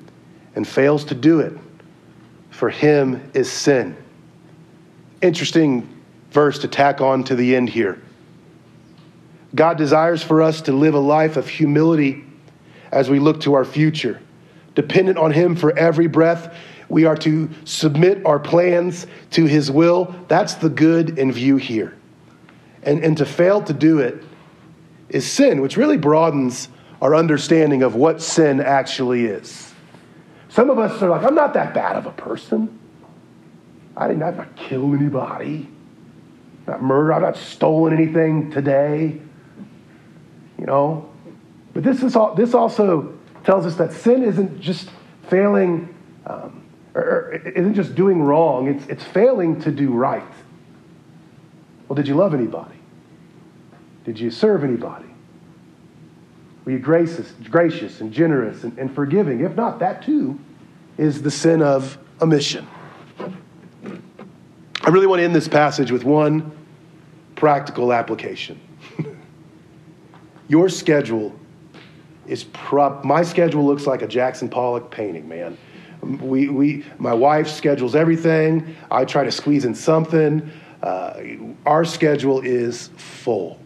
and 0.56 0.66
fails 0.66 1.04
to 1.06 1.14
do 1.14 1.40
it, 1.40 1.56
for 2.50 2.70
him 2.70 3.30
is 3.34 3.50
sin. 3.50 3.96
Interesting 5.22 5.88
verse 6.30 6.58
to 6.60 6.68
tack 6.68 7.00
on 7.00 7.22
to 7.24 7.36
the 7.36 7.54
end 7.54 7.68
here. 7.68 8.00
God 9.54 9.78
desires 9.78 10.22
for 10.22 10.42
us 10.42 10.62
to 10.62 10.72
live 10.72 10.94
a 10.94 10.98
life 10.98 11.36
of 11.36 11.48
humility 11.48 12.24
as 12.92 13.08
we 13.08 13.18
look 13.18 13.40
to 13.42 13.54
our 13.54 13.64
future. 13.64 14.20
Dependent 14.74 15.18
on 15.18 15.32
Him 15.32 15.56
for 15.56 15.76
every 15.76 16.06
breath, 16.06 16.54
we 16.88 17.04
are 17.04 17.16
to 17.16 17.50
submit 17.64 18.24
our 18.24 18.38
plans 18.38 19.06
to 19.30 19.44
His 19.44 19.70
will. 19.70 20.14
That's 20.28 20.54
the 20.54 20.68
good 20.68 21.18
in 21.18 21.32
view 21.32 21.56
here. 21.56 21.96
And, 22.82 23.02
and 23.02 23.16
to 23.16 23.26
fail 23.26 23.62
to 23.62 23.72
do 23.72 23.98
it 23.98 24.22
is 25.10 25.30
sin, 25.30 25.60
which 25.60 25.76
really 25.76 25.96
broadens 25.96 26.68
our 27.00 27.14
understanding 27.14 27.82
of 27.82 27.94
what 27.94 28.20
sin 28.20 28.60
actually 28.60 29.26
is. 29.26 29.72
Some 30.48 30.70
of 30.70 30.78
us 30.78 31.00
are 31.02 31.08
like, 31.08 31.22
I'm 31.22 31.34
not 31.34 31.54
that 31.54 31.74
bad 31.74 31.96
of 31.96 32.06
a 32.06 32.12
person. 32.12 32.78
I 33.96 34.08
didn't 34.08 34.22
have 34.22 34.48
kill 34.56 34.94
anybody, 34.94 35.68
not 36.66 36.82
murder, 36.82 37.12
I've 37.12 37.22
not 37.22 37.36
stolen 37.36 37.92
anything 37.92 38.50
today. 38.50 39.20
You 40.58 40.66
know? 40.66 41.10
But 41.74 41.84
this, 41.84 42.02
is 42.02 42.16
all, 42.16 42.34
this 42.34 42.54
also 42.54 43.18
tells 43.44 43.66
us 43.66 43.76
that 43.76 43.92
sin 43.92 44.22
isn't 44.22 44.60
just 44.60 44.90
failing, 45.28 45.94
um, 46.26 46.64
or, 46.94 47.02
or 47.02 47.32
isn't 47.32 47.74
just 47.74 47.94
doing 47.94 48.22
wrong, 48.22 48.68
it's, 48.68 48.86
it's 48.86 49.04
failing 49.04 49.60
to 49.62 49.70
do 49.70 49.90
right. 49.90 50.22
Well, 51.88 51.94
did 51.94 52.08
you 52.08 52.14
love 52.14 52.34
anybody? 52.34 52.77
Did 54.08 54.18
you 54.18 54.30
serve 54.30 54.64
anybody? 54.64 55.04
Were 56.64 56.72
you 56.72 56.78
gracious, 56.78 57.30
gracious 57.50 58.00
and 58.00 58.10
generous 58.10 58.64
and, 58.64 58.78
and 58.78 58.94
forgiving? 58.94 59.40
If 59.42 59.54
not, 59.54 59.80
that 59.80 60.02
too 60.02 60.40
is 60.96 61.20
the 61.20 61.30
sin 61.30 61.60
of 61.60 61.98
omission. 62.22 62.66
I 63.20 64.88
really 64.88 65.06
want 65.06 65.20
to 65.20 65.24
end 65.24 65.34
this 65.34 65.46
passage 65.46 65.90
with 65.90 66.04
one 66.04 66.50
practical 67.36 67.92
application. 67.92 68.58
Your 70.48 70.70
schedule 70.70 71.38
is 72.26 72.44
prop. 72.44 73.04
My 73.04 73.22
schedule 73.22 73.66
looks 73.66 73.86
like 73.86 74.00
a 74.00 74.08
Jackson 74.08 74.48
Pollock 74.48 74.90
painting, 74.90 75.28
man. 75.28 75.58
We, 76.00 76.48
we, 76.48 76.82
my 76.96 77.12
wife 77.12 77.46
schedules 77.46 77.94
everything. 77.94 78.74
I 78.90 79.04
try 79.04 79.24
to 79.24 79.30
squeeze 79.30 79.66
in 79.66 79.74
something. 79.74 80.50
Uh, 80.82 81.20
our 81.66 81.84
schedule 81.84 82.40
is 82.40 82.88
full 82.96 83.60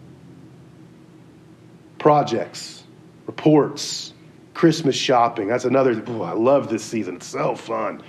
projects, 2.02 2.82
reports, 3.26 4.12
Christmas 4.54 4.96
shopping. 4.96 5.46
That's 5.46 5.64
another, 5.64 5.92
I 5.92 6.32
love 6.32 6.68
this 6.68 6.84
season. 6.84 7.16
It's 7.16 7.28
so 7.28 7.54
fun. 7.54 8.02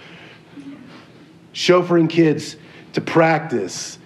Chauffeuring 1.54 2.10
kids 2.10 2.58
to 2.94 3.02
practice. 3.02 4.00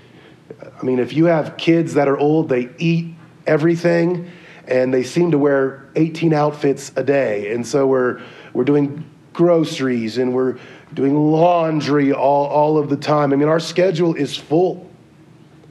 I 0.62 0.84
mean, 0.84 1.00
if 1.00 1.14
you 1.14 1.26
have 1.26 1.56
kids 1.56 1.94
that 1.94 2.10
are 2.10 2.18
old, 2.18 2.50
they 2.50 2.70
eat 2.78 3.16
everything 3.48 4.30
and 4.68 4.94
they 4.94 5.04
seem 5.04 5.32
to 5.32 5.38
wear 5.38 5.90
18 5.96 6.34
outfits 6.34 6.92
a 6.98 7.04
day. 7.04 7.54
And 7.54 7.66
so 7.66 7.88
we're, 7.88 8.22
we're 8.52 8.66
doing 8.66 9.10
groceries 9.32 10.18
and 10.18 10.34
we're 10.34 10.58
doing 10.94 11.16
laundry 11.16 12.12
all, 12.12 12.48
all 12.48 12.78
of 12.78 12.90
the 12.90 12.98
time. 12.98 13.32
I 13.32 13.38
mean, 13.38 13.48
our 13.48 13.62
schedule 13.62 14.16
is 14.16 14.36
full. 14.36 14.90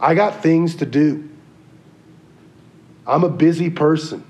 I 0.01 0.15
got 0.15 0.43
things 0.43 0.77
to 0.77 0.87
do. 0.87 1.29
I'm 3.07 3.25
a 3.25 3.29
busy 3.29 3.71
person. 3.71 4.25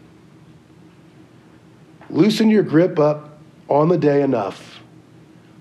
Loosen 2.11 2.51
your 2.51 2.63
grip 2.63 2.99
up 2.99 3.39
on 3.69 3.89
the 3.89 3.99
day 3.99 4.23
enough 4.23 4.81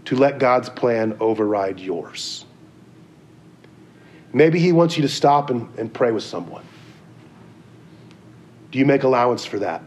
to 0.06 0.15
let 0.15 0.38
God's 0.38 0.69
plan 0.69 1.17
override 1.19 1.80
yours. 1.80 2.45
Maybe 4.34 4.60
He 4.60 4.71
wants 4.71 4.97
you 4.97 5.01
to 5.04 5.10
stop 5.10 5.49
and, 5.49 5.67
and 5.80 5.91
pray 5.93 6.12
with 6.12 6.23
someone. 6.23 6.63
Do 8.71 8.80
you 8.80 8.86
make 8.86 9.04
allowance 9.04 9.45
for 9.45 9.60
that? 9.60 9.82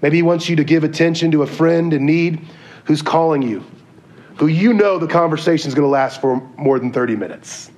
Maybe 0.00 0.16
He 0.16 0.22
wants 0.22 0.48
you 0.48 0.56
to 0.56 0.64
give 0.64 0.82
attention 0.82 1.30
to 1.32 1.42
a 1.42 1.46
friend 1.46 1.92
in 1.92 2.06
need 2.06 2.40
who's 2.84 3.02
calling 3.02 3.42
you, 3.42 3.62
who 4.38 4.46
you 4.46 4.72
know 4.72 4.98
the 4.98 5.06
conversation 5.06 5.68
is 5.68 5.74
going 5.74 5.84
to 5.84 5.90
last 5.90 6.20
for 6.20 6.36
more 6.56 6.78
than 6.78 6.92
30 6.92 7.16
minutes. 7.16 7.70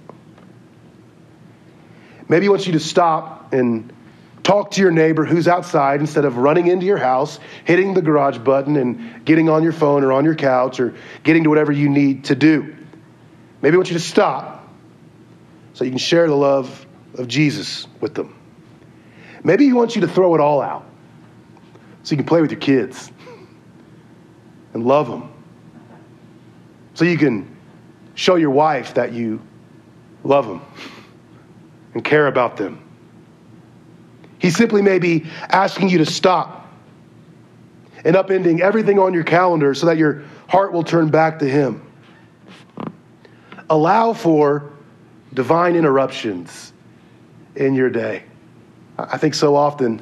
Maybe 2.29 2.45
he 2.45 2.49
wants 2.49 2.67
you 2.67 2.75
to 2.75 2.81
stop 2.81 3.53
and 3.53 3.93
talk 4.43 4.71
to 4.73 4.81
your 4.81 4.91
neighbor 4.91 5.25
who's 5.25 5.49
outside 5.49 6.01
instead 6.01 6.25
of 6.25 6.37
running 6.37 6.67
into 6.69 6.87
your 6.87 6.99
house, 6.99 7.39
hitting 7.65 7.95
the 7.95 8.03
garage 8.03 8.39
button, 8.39 8.77
and 8.77 9.25
getting 9.25 9.49
on 9.49 9.63
your 9.63 9.73
phone 9.73 10.05
or 10.05 10.13
on 10.13 10.25
your 10.25 10.35
couch 10.35 10.79
or 10.79 10.95
getting 11.23 11.45
to 11.45 11.49
whatever 11.49 11.73
you 11.73 11.89
need 11.89 12.25
to 12.25 12.35
do. 12.35 12.77
Maybe 13.63 13.73
he 13.73 13.77
wants 13.77 13.91
you 13.91 13.99
to 13.99 14.05
stop 14.05 14.69
so 15.73 15.85
you 15.85 15.91
can 15.91 15.99
share 15.99 16.27
the 16.29 16.35
love 16.35 16.87
of 17.15 17.29
Jesus 17.29 17.87
with 18.01 18.15
them. 18.15 18.35
Maybe 19.43 19.65
he 19.65 19.73
wants 19.73 19.95
you 19.95 20.03
to 20.03 20.09
throw 20.09 20.35
it 20.35 20.41
all 20.41 20.61
out 20.61 20.85
so 22.03 22.13
you 22.13 22.17
can 22.17 22.27
play 22.27 22.41
with 22.41 22.51
your 22.51 22.61
kids 22.61 23.11
and 24.75 24.85
love 24.85 25.09
them. 25.09 25.33
So 26.95 27.05
you 27.05 27.17
can 27.17 27.57
show 28.15 28.37
your 28.37 28.51
wife 28.51 28.95
that 28.95 29.13
you 29.13 29.41
love 30.25 30.47
them 30.47 30.61
and 31.95 32.05
care 32.05 32.27
about 32.27 32.57
them. 32.57 32.83
He 34.39 34.51
simply 34.51 34.83
may 34.83 34.99
be 34.99 35.27
asking 35.51 35.89
you 35.89 35.99
to 35.99 36.07
stop 36.07 36.73
and 38.05 38.15
upending 38.15 38.61
everything 38.61 38.99
on 38.99 39.13
your 39.13 39.25
calendar 39.25 39.75
so 39.75 39.87
that 39.87 39.99
your 39.99 40.23
heart 40.49 40.73
will 40.73 40.85
turn 40.85 41.11
back 41.11 41.39
to 41.41 41.49
Him. 41.49 41.85
Allow 43.71 44.13
for 44.13 44.73
divine 45.35 45.77
interruptions 45.77 46.73
in 47.57 47.75
your 47.75 47.91
day. 47.91 48.23
I 48.99 49.19
think 49.19 49.35
so 49.35 49.55
often 49.55 50.01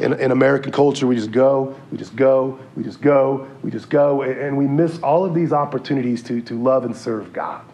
in, 0.00 0.12
in 0.14 0.30
American 0.30 0.72
culture, 0.72 1.06
we 1.06 1.16
just 1.16 1.32
go, 1.32 1.78
we 1.90 1.98
just 1.98 2.14
go, 2.14 2.58
we 2.76 2.84
just 2.84 3.00
go, 3.00 3.48
we 3.62 3.70
just 3.70 3.90
go, 3.90 4.22
and 4.22 4.56
we 4.56 4.66
miss 4.66 4.98
all 5.00 5.24
of 5.24 5.34
these 5.34 5.52
opportunities 5.52 6.22
to, 6.24 6.40
to 6.42 6.60
love 6.60 6.84
and 6.84 6.96
serve 6.96 7.32
God. 7.32 7.64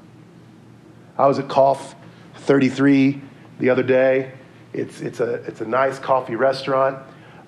I 1.18 1.26
was 1.26 1.38
at 1.38 1.48
Cough 1.48 1.94
33 2.44 3.20
the 3.58 3.70
other 3.70 3.82
day. 3.82 4.32
It's, 4.72 5.00
it's, 5.00 5.20
a, 5.20 5.34
it's 5.44 5.60
a 5.60 5.66
nice 5.66 5.98
coffee 5.98 6.36
restaurant. 6.36 6.98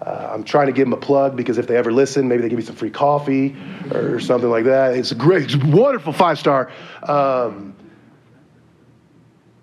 Uh, 0.00 0.30
I'm 0.32 0.44
trying 0.44 0.66
to 0.66 0.72
give 0.72 0.87
them 0.87 0.92
a 0.92 0.98
plug 0.98 1.37
because 1.37 1.59
if 1.59 1.66
they 1.66 1.76
ever 1.76 1.90
listen, 1.90 2.28
maybe 2.28 2.42
they 2.42 2.48
give 2.48 2.59
me 2.59 2.64
some 2.64 2.76
free 2.76 2.90
coffee 2.90 3.56
or 3.92 4.20
something 4.20 4.50
like 4.50 4.64
that. 4.64 4.94
It's 4.94 5.12
a 5.12 5.14
great, 5.14 5.44
it's 5.44 5.56
wonderful 5.56 6.12
five 6.12 6.38
star. 6.38 6.70
Um, 7.02 7.74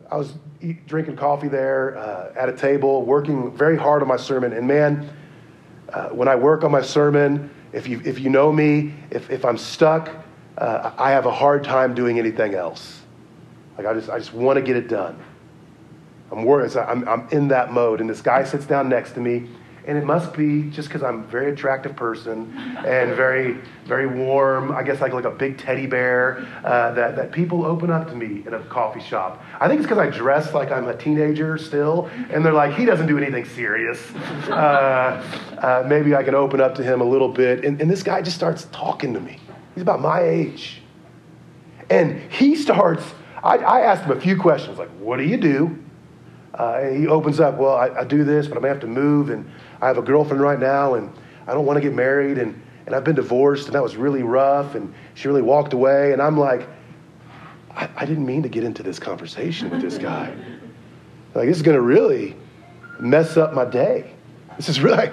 I 0.09 0.17
was 0.17 0.33
eat, 0.61 0.87
drinking 0.87 1.17
coffee 1.17 1.47
there 1.47 1.97
uh, 1.97 2.33
at 2.35 2.49
a 2.49 2.53
table, 2.53 3.03
working 3.03 3.55
very 3.55 3.77
hard 3.77 4.01
on 4.01 4.07
my 4.07 4.17
sermon. 4.17 4.53
And 4.53 4.67
man, 4.67 5.09
uh, 5.89 6.09
when 6.09 6.27
I 6.27 6.35
work 6.35 6.63
on 6.63 6.71
my 6.71 6.81
sermon, 6.81 7.51
if 7.71 7.87
you, 7.87 8.01
if 8.03 8.19
you 8.19 8.29
know 8.29 8.51
me, 8.51 8.93
if, 9.11 9.29
if 9.29 9.45
I'm 9.45 9.57
stuck, 9.57 10.09
uh, 10.57 10.91
I 10.97 11.11
have 11.11 11.25
a 11.25 11.31
hard 11.31 11.63
time 11.63 11.93
doing 11.93 12.17
anything 12.17 12.55
else. 12.55 13.02
Like 13.77 13.87
I 13.87 13.93
just, 13.93 14.09
I 14.09 14.17
just 14.17 14.33
want 14.33 14.57
to 14.57 14.61
get 14.61 14.75
it 14.75 14.87
done. 14.87 15.21
I'm 16.31 16.45
worried. 16.45 16.75
I'm, 16.75 17.07
I'm 17.07 17.27
in 17.29 17.49
that 17.49 17.71
mode. 17.71 18.01
And 18.01 18.09
this 18.09 18.21
guy 18.21 18.43
sits 18.43 18.65
down 18.65 18.89
next 18.89 19.11
to 19.13 19.19
me 19.19 19.47
and 19.85 19.97
it 19.97 20.05
must 20.05 20.33
be 20.33 20.69
just 20.69 20.87
because 20.87 21.03
I'm 21.03 21.19
a 21.19 21.27
very 21.27 21.51
attractive 21.51 21.95
person 21.95 22.53
and 22.85 23.15
very, 23.15 23.57
very 23.85 24.07
warm. 24.07 24.71
I 24.71 24.83
guess 24.83 25.01
like 25.01 25.13
like 25.13 25.25
a 25.25 25.31
big 25.31 25.57
teddy 25.57 25.87
bear 25.87 26.47
uh, 26.63 26.93
that 26.93 27.15
that 27.17 27.31
people 27.31 27.65
open 27.65 27.91
up 27.91 28.07
to 28.09 28.15
me 28.15 28.43
in 28.45 28.53
a 28.53 28.59
coffee 28.65 29.01
shop. 29.01 29.43
I 29.59 29.67
think 29.67 29.81
it's 29.81 29.87
because 29.87 29.97
I 29.97 30.09
dress 30.09 30.53
like 30.53 30.71
I'm 30.71 30.87
a 30.87 30.95
teenager 30.95 31.57
still, 31.57 32.09
and 32.29 32.45
they're 32.45 32.53
like, 32.53 32.75
he 32.75 32.85
doesn't 32.85 33.07
do 33.07 33.17
anything 33.17 33.45
serious. 33.45 33.99
Uh, 34.53 35.23
uh, 35.57 35.85
maybe 35.87 36.15
I 36.15 36.21
can 36.21 36.35
open 36.35 36.61
up 36.61 36.75
to 36.75 36.83
him 36.83 37.01
a 37.01 37.03
little 37.03 37.29
bit. 37.29 37.65
And, 37.65 37.81
and 37.81 37.89
this 37.89 38.03
guy 38.03 38.21
just 38.21 38.35
starts 38.35 38.67
talking 38.71 39.13
to 39.13 39.19
me. 39.19 39.39
He's 39.73 39.81
about 39.81 39.99
my 39.99 40.21
age, 40.21 40.81
and 41.89 42.19
he 42.31 42.55
starts. 42.55 43.03
I, 43.43 43.57
I 43.57 43.81
asked 43.81 44.03
him 44.03 44.17
a 44.17 44.21
few 44.21 44.37
questions 44.37 44.77
like, 44.79 44.89
"What 44.99 45.17
do 45.17 45.23
you 45.23 45.37
do?" 45.37 45.83
Uh, 46.53 46.91
he 46.91 47.07
opens 47.07 47.39
up, 47.39 47.57
well, 47.57 47.75
I, 47.75 47.89
I, 48.01 48.03
do 48.03 48.23
this, 48.23 48.47
but 48.47 48.57
I 48.57 48.61
may 48.61 48.67
have 48.67 48.79
to 48.81 48.87
move, 48.87 49.31
and 49.31 49.49
I 49.81 49.87
have 49.87 49.97
a 49.97 50.03
girlfriend 50.03 50.39
right 50.39 50.59
now, 50.59 50.93
and 50.93 51.11
I 51.47 51.53
don't 51.53 51.65
want 51.65 51.77
to 51.77 51.81
get 51.81 51.95
married, 51.95 52.37
and, 52.37 52.61
and 52.85 52.93
I've 52.93 53.03
been 53.03 53.15
divorced, 53.15 53.65
and 53.65 53.73
that 53.73 53.81
was 53.81 53.95
really 53.95 54.21
rough, 54.21 54.75
and 54.75 54.93
she 55.15 55.27
really 55.27 55.41
walked 55.41 55.73
away. 55.73 56.13
And 56.13 56.21
I'm 56.21 56.37
like, 56.37 56.67
I, 57.71 57.89
I 57.95 58.05
didn't 58.05 58.27
mean 58.27 58.43
to 58.43 58.49
get 58.49 58.63
into 58.63 58.83
this 58.83 58.99
conversation 58.99 59.71
with 59.71 59.81
this 59.81 59.97
guy. 59.97 60.35
Like, 61.33 61.47
this 61.47 61.57
is 61.57 61.63
going 61.63 61.75
to 61.75 61.81
really 61.81 62.35
mess 62.99 63.35
up 63.35 63.53
my 63.53 63.65
day. 63.65 64.13
This 64.55 64.69
is 64.69 64.79
really, 64.79 65.09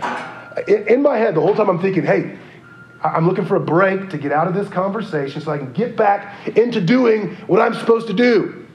in, 0.69 0.89
in 0.89 1.03
my 1.03 1.17
head, 1.17 1.35
the 1.35 1.41
whole 1.41 1.55
time 1.55 1.71
I'm 1.71 1.81
thinking, 1.81 2.05
hey, 2.05 2.37
I'm 3.03 3.27
looking 3.27 3.47
for 3.47 3.57
a 3.57 3.61
break 3.61 4.11
to 4.11 4.19
get 4.19 4.33
out 4.33 4.47
of 4.47 4.55
this 4.55 4.69
conversation 4.69 5.41
so 5.41 5.51
I 5.53 5.59
can 5.59 5.73
get 5.73 5.97
back 5.97 6.49
into 6.57 6.81
doing 6.81 7.35
what 7.47 7.61
I'm 7.61 7.75
supposed 7.75 8.07
to 8.09 8.13
do, 8.13 8.67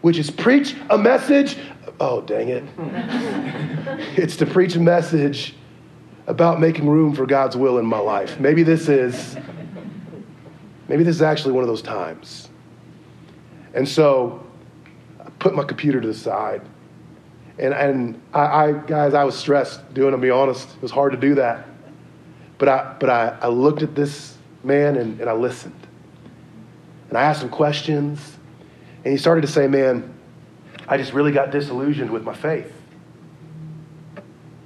which 0.00 0.18
is 0.18 0.30
preach 0.30 0.74
a 0.88 0.96
message 0.96 1.58
oh, 2.00 2.20
dang 2.22 2.48
it. 2.48 2.64
it's 4.18 4.36
to 4.36 4.46
preach 4.46 4.76
a 4.76 4.80
message 4.80 5.54
about 6.26 6.60
making 6.60 6.88
room 6.88 7.14
for 7.14 7.26
God's 7.26 7.56
will 7.56 7.78
in 7.78 7.86
my 7.86 7.98
life. 7.98 8.40
Maybe 8.40 8.62
this 8.62 8.88
is, 8.88 9.36
maybe 10.88 11.04
this 11.04 11.16
is 11.16 11.22
actually 11.22 11.52
one 11.52 11.62
of 11.62 11.68
those 11.68 11.82
times. 11.82 12.48
And 13.74 13.88
so 13.88 14.44
I 15.20 15.30
put 15.38 15.54
my 15.54 15.64
computer 15.64 16.00
to 16.00 16.06
the 16.06 16.14
side. 16.14 16.62
And, 17.58 17.72
and 17.72 18.20
I, 18.34 18.40
I 18.40 18.72
guys, 18.72 19.14
I 19.14 19.24
was 19.24 19.36
stressed 19.36 19.94
doing 19.94 20.08
it, 20.08 20.16
to 20.16 20.18
be 20.18 20.30
honest. 20.30 20.68
It 20.68 20.82
was 20.82 20.90
hard 20.90 21.12
to 21.12 21.18
do 21.18 21.34
that. 21.36 21.66
But 22.58 22.68
I, 22.68 22.96
but 22.98 23.10
I, 23.10 23.36
I 23.40 23.48
looked 23.48 23.82
at 23.82 23.94
this 23.94 24.36
man 24.64 24.96
and, 24.96 25.20
and 25.20 25.28
I 25.28 25.32
listened. 25.34 25.86
And 27.08 27.18
I 27.18 27.22
asked 27.22 27.42
him 27.42 27.50
questions. 27.50 28.36
And 29.04 29.12
he 29.12 29.18
started 29.18 29.42
to 29.42 29.46
say, 29.46 29.68
man, 29.68 30.12
I 30.88 30.96
just 30.96 31.12
really 31.12 31.32
got 31.32 31.50
disillusioned 31.50 32.10
with 32.10 32.24
my 32.24 32.34
faith. 32.34 32.72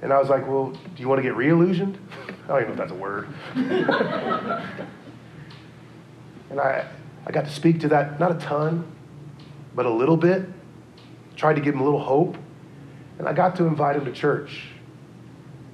And 0.01 0.11
I 0.11 0.19
was 0.19 0.29
like, 0.29 0.47
well, 0.47 0.71
do 0.71 0.79
you 1.01 1.07
want 1.07 1.19
to 1.19 1.23
get 1.23 1.35
re-illusioned? 1.35 1.97
I 2.45 2.47
don't 2.47 2.63
even 2.63 2.67
know 2.67 2.71
if 2.71 2.77
that's 2.77 2.91
a 2.91 2.95
word. 2.95 3.27
and 6.49 6.59
I, 6.59 6.87
I 7.25 7.31
got 7.31 7.45
to 7.45 7.51
speak 7.51 7.81
to 7.81 7.87
that, 7.89 8.19
not 8.19 8.31
a 8.31 8.39
ton, 8.39 8.91
but 9.75 9.85
a 9.85 9.91
little 9.91 10.17
bit. 10.17 10.45
Tried 11.35 11.53
to 11.55 11.61
give 11.61 11.75
him 11.75 11.81
a 11.81 11.83
little 11.83 11.99
hope. 11.99 12.37
And 13.19 13.27
I 13.27 13.33
got 13.33 13.55
to 13.57 13.65
invite 13.65 13.95
him 13.95 14.05
to 14.05 14.11
church 14.11 14.70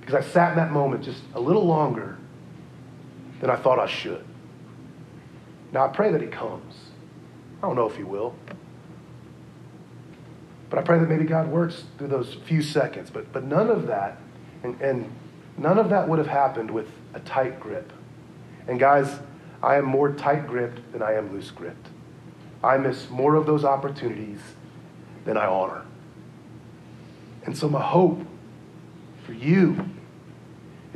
because 0.07 0.25
I 0.25 0.29
sat 0.29 0.51
in 0.51 0.55
that 0.55 0.71
moment 0.71 1.03
just 1.03 1.21
a 1.33 1.39
little 1.39 1.65
longer 1.65 2.17
than 3.41 3.49
I 3.49 3.57
thought 3.57 3.77
I 3.77 3.87
should. 3.87 4.23
Now 5.73 5.83
I 5.83 5.89
pray 5.89 6.13
that 6.13 6.21
he 6.21 6.27
comes. 6.27 6.75
I 7.61 7.67
don't 7.67 7.75
know 7.75 7.89
if 7.89 7.97
he 7.97 8.03
will. 8.03 8.33
But 10.69 10.79
I 10.79 10.81
pray 10.83 10.97
that 10.99 11.09
maybe 11.09 11.25
God 11.25 11.49
works 11.49 11.83
through 11.97 12.07
those 12.07 12.35
few 12.45 12.61
seconds. 12.61 13.09
But, 13.09 13.33
but 13.33 13.43
none 13.43 13.69
of 13.69 13.87
that, 13.87 14.17
and, 14.63 14.79
and 14.79 15.11
none 15.57 15.77
of 15.77 15.89
that 15.89 16.07
would 16.07 16.19
have 16.19 16.27
happened 16.27 16.71
with 16.71 16.87
a 17.13 17.19
tight 17.19 17.59
grip. 17.59 17.91
And 18.69 18.79
guys, 18.79 19.19
I 19.61 19.75
am 19.75 19.83
more 19.83 20.13
tight 20.13 20.47
gripped 20.47 20.93
than 20.93 21.01
I 21.01 21.15
am 21.15 21.33
loose 21.33 21.51
gripped. 21.51 21.87
I 22.63 22.77
miss 22.77 23.09
more 23.09 23.35
of 23.35 23.45
those 23.45 23.65
opportunities 23.65 24.39
than 25.25 25.35
I 25.35 25.47
honor. 25.47 25.83
And 27.45 27.57
so, 27.57 27.67
my 27.67 27.81
hope 27.81 28.21
for 29.25 29.33
you 29.33 29.89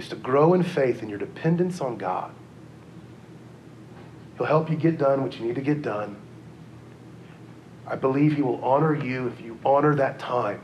is 0.01 0.09
to 0.09 0.15
grow 0.15 0.53
in 0.53 0.63
faith 0.63 1.01
in 1.01 1.09
your 1.09 1.19
dependence 1.19 1.79
on 1.79 1.97
God. 1.97 2.33
He'll 4.37 4.47
help 4.47 4.69
you 4.69 4.75
get 4.75 4.97
done 4.97 5.21
what 5.21 5.39
you 5.39 5.45
need 5.45 5.55
to 5.55 5.61
get 5.61 5.81
done. 5.81 6.15
I 7.85 7.95
believe 7.95 8.35
He 8.35 8.41
will 8.41 8.63
honor 8.63 8.95
you 8.95 9.27
if 9.27 9.39
you 9.41 9.59
honor 9.63 9.95
that 9.95 10.19
time 10.19 10.61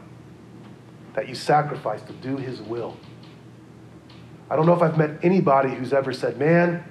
that 1.14 1.30
you 1.30 1.36
sacrifice 1.36 2.02
to 2.04 2.14
do 2.14 2.38
His 2.38 2.62
will. 2.62 2.98
I 4.50 4.56
don't 4.56 4.66
know 4.66 4.74
if 4.74 4.82
I've 4.82 4.98
met 4.98 5.20
anybody 5.24 5.70
who's 5.70 5.94
ever 5.94 6.14
said, 6.14 6.38
Man, 6.38 6.84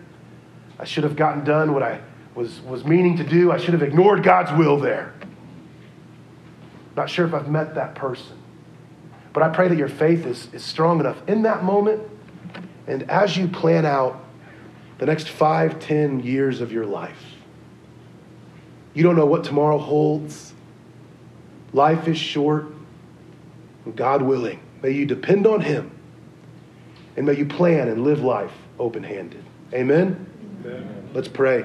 I 0.79 0.85
should 0.85 1.05
have 1.05 1.17
gotten 1.17 1.45
done 1.45 1.73
what 1.73 1.83
I 1.83 2.01
was, 2.35 2.61
was 2.61 2.85
meaning 2.85 3.17
to 3.17 3.25
do. 3.25 3.51
I 3.51 3.57
should 3.57 3.73
have 3.73 3.83
ignored 3.83 4.23
God's 4.23 4.53
will 4.53 4.79
there. 4.79 5.15
Not 6.97 7.11
sure 7.11 7.27
if 7.27 7.35
I've 7.35 7.49
met 7.49 7.75
that 7.75 7.95
person. 7.95 8.37
But 9.33 9.43
I 9.43 9.49
pray 9.49 9.69
that 9.69 9.77
your 9.77 9.89
faith 9.89 10.27
is, 10.27 10.49
is 10.53 10.65
strong 10.65 11.01
enough 11.01 11.17
in 11.29 11.43
that 11.43 11.65
moment 11.65 12.03
and 12.87 13.11
as 13.11 13.37
you 13.37 13.49
plan 13.49 13.85
out 13.85 14.25
the 14.99 15.07
next 15.07 15.29
five, 15.29 15.79
ten 15.81 16.20
years 16.20 16.61
of 16.61 16.72
your 16.72 16.87
life 16.87 17.37
you 18.96 19.03
don't 19.03 19.14
know 19.14 19.27
what 19.27 19.44
tomorrow 19.44 19.77
holds. 19.77 20.55
Life 21.75 22.09
is 22.09 22.16
short. 22.16 22.64
God 23.94 24.22
willing, 24.22 24.59
may 24.83 24.90
you 24.90 25.05
depend 25.05 25.46
on 25.46 25.61
Him 25.61 25.90
and 27.14 27.27
may 27.27 27.35
you 27.35 27.44
plan 27.44 27.88
and 27.88 28.05
live 28.05 28.20
life 28.20 28.53
open 28.79 29.05
handed. 29.05 29.44
Amen? 29.75 30.27
Amen? 30.64 31.11
Let's 31.12 31.29
pray. 31.29 31.64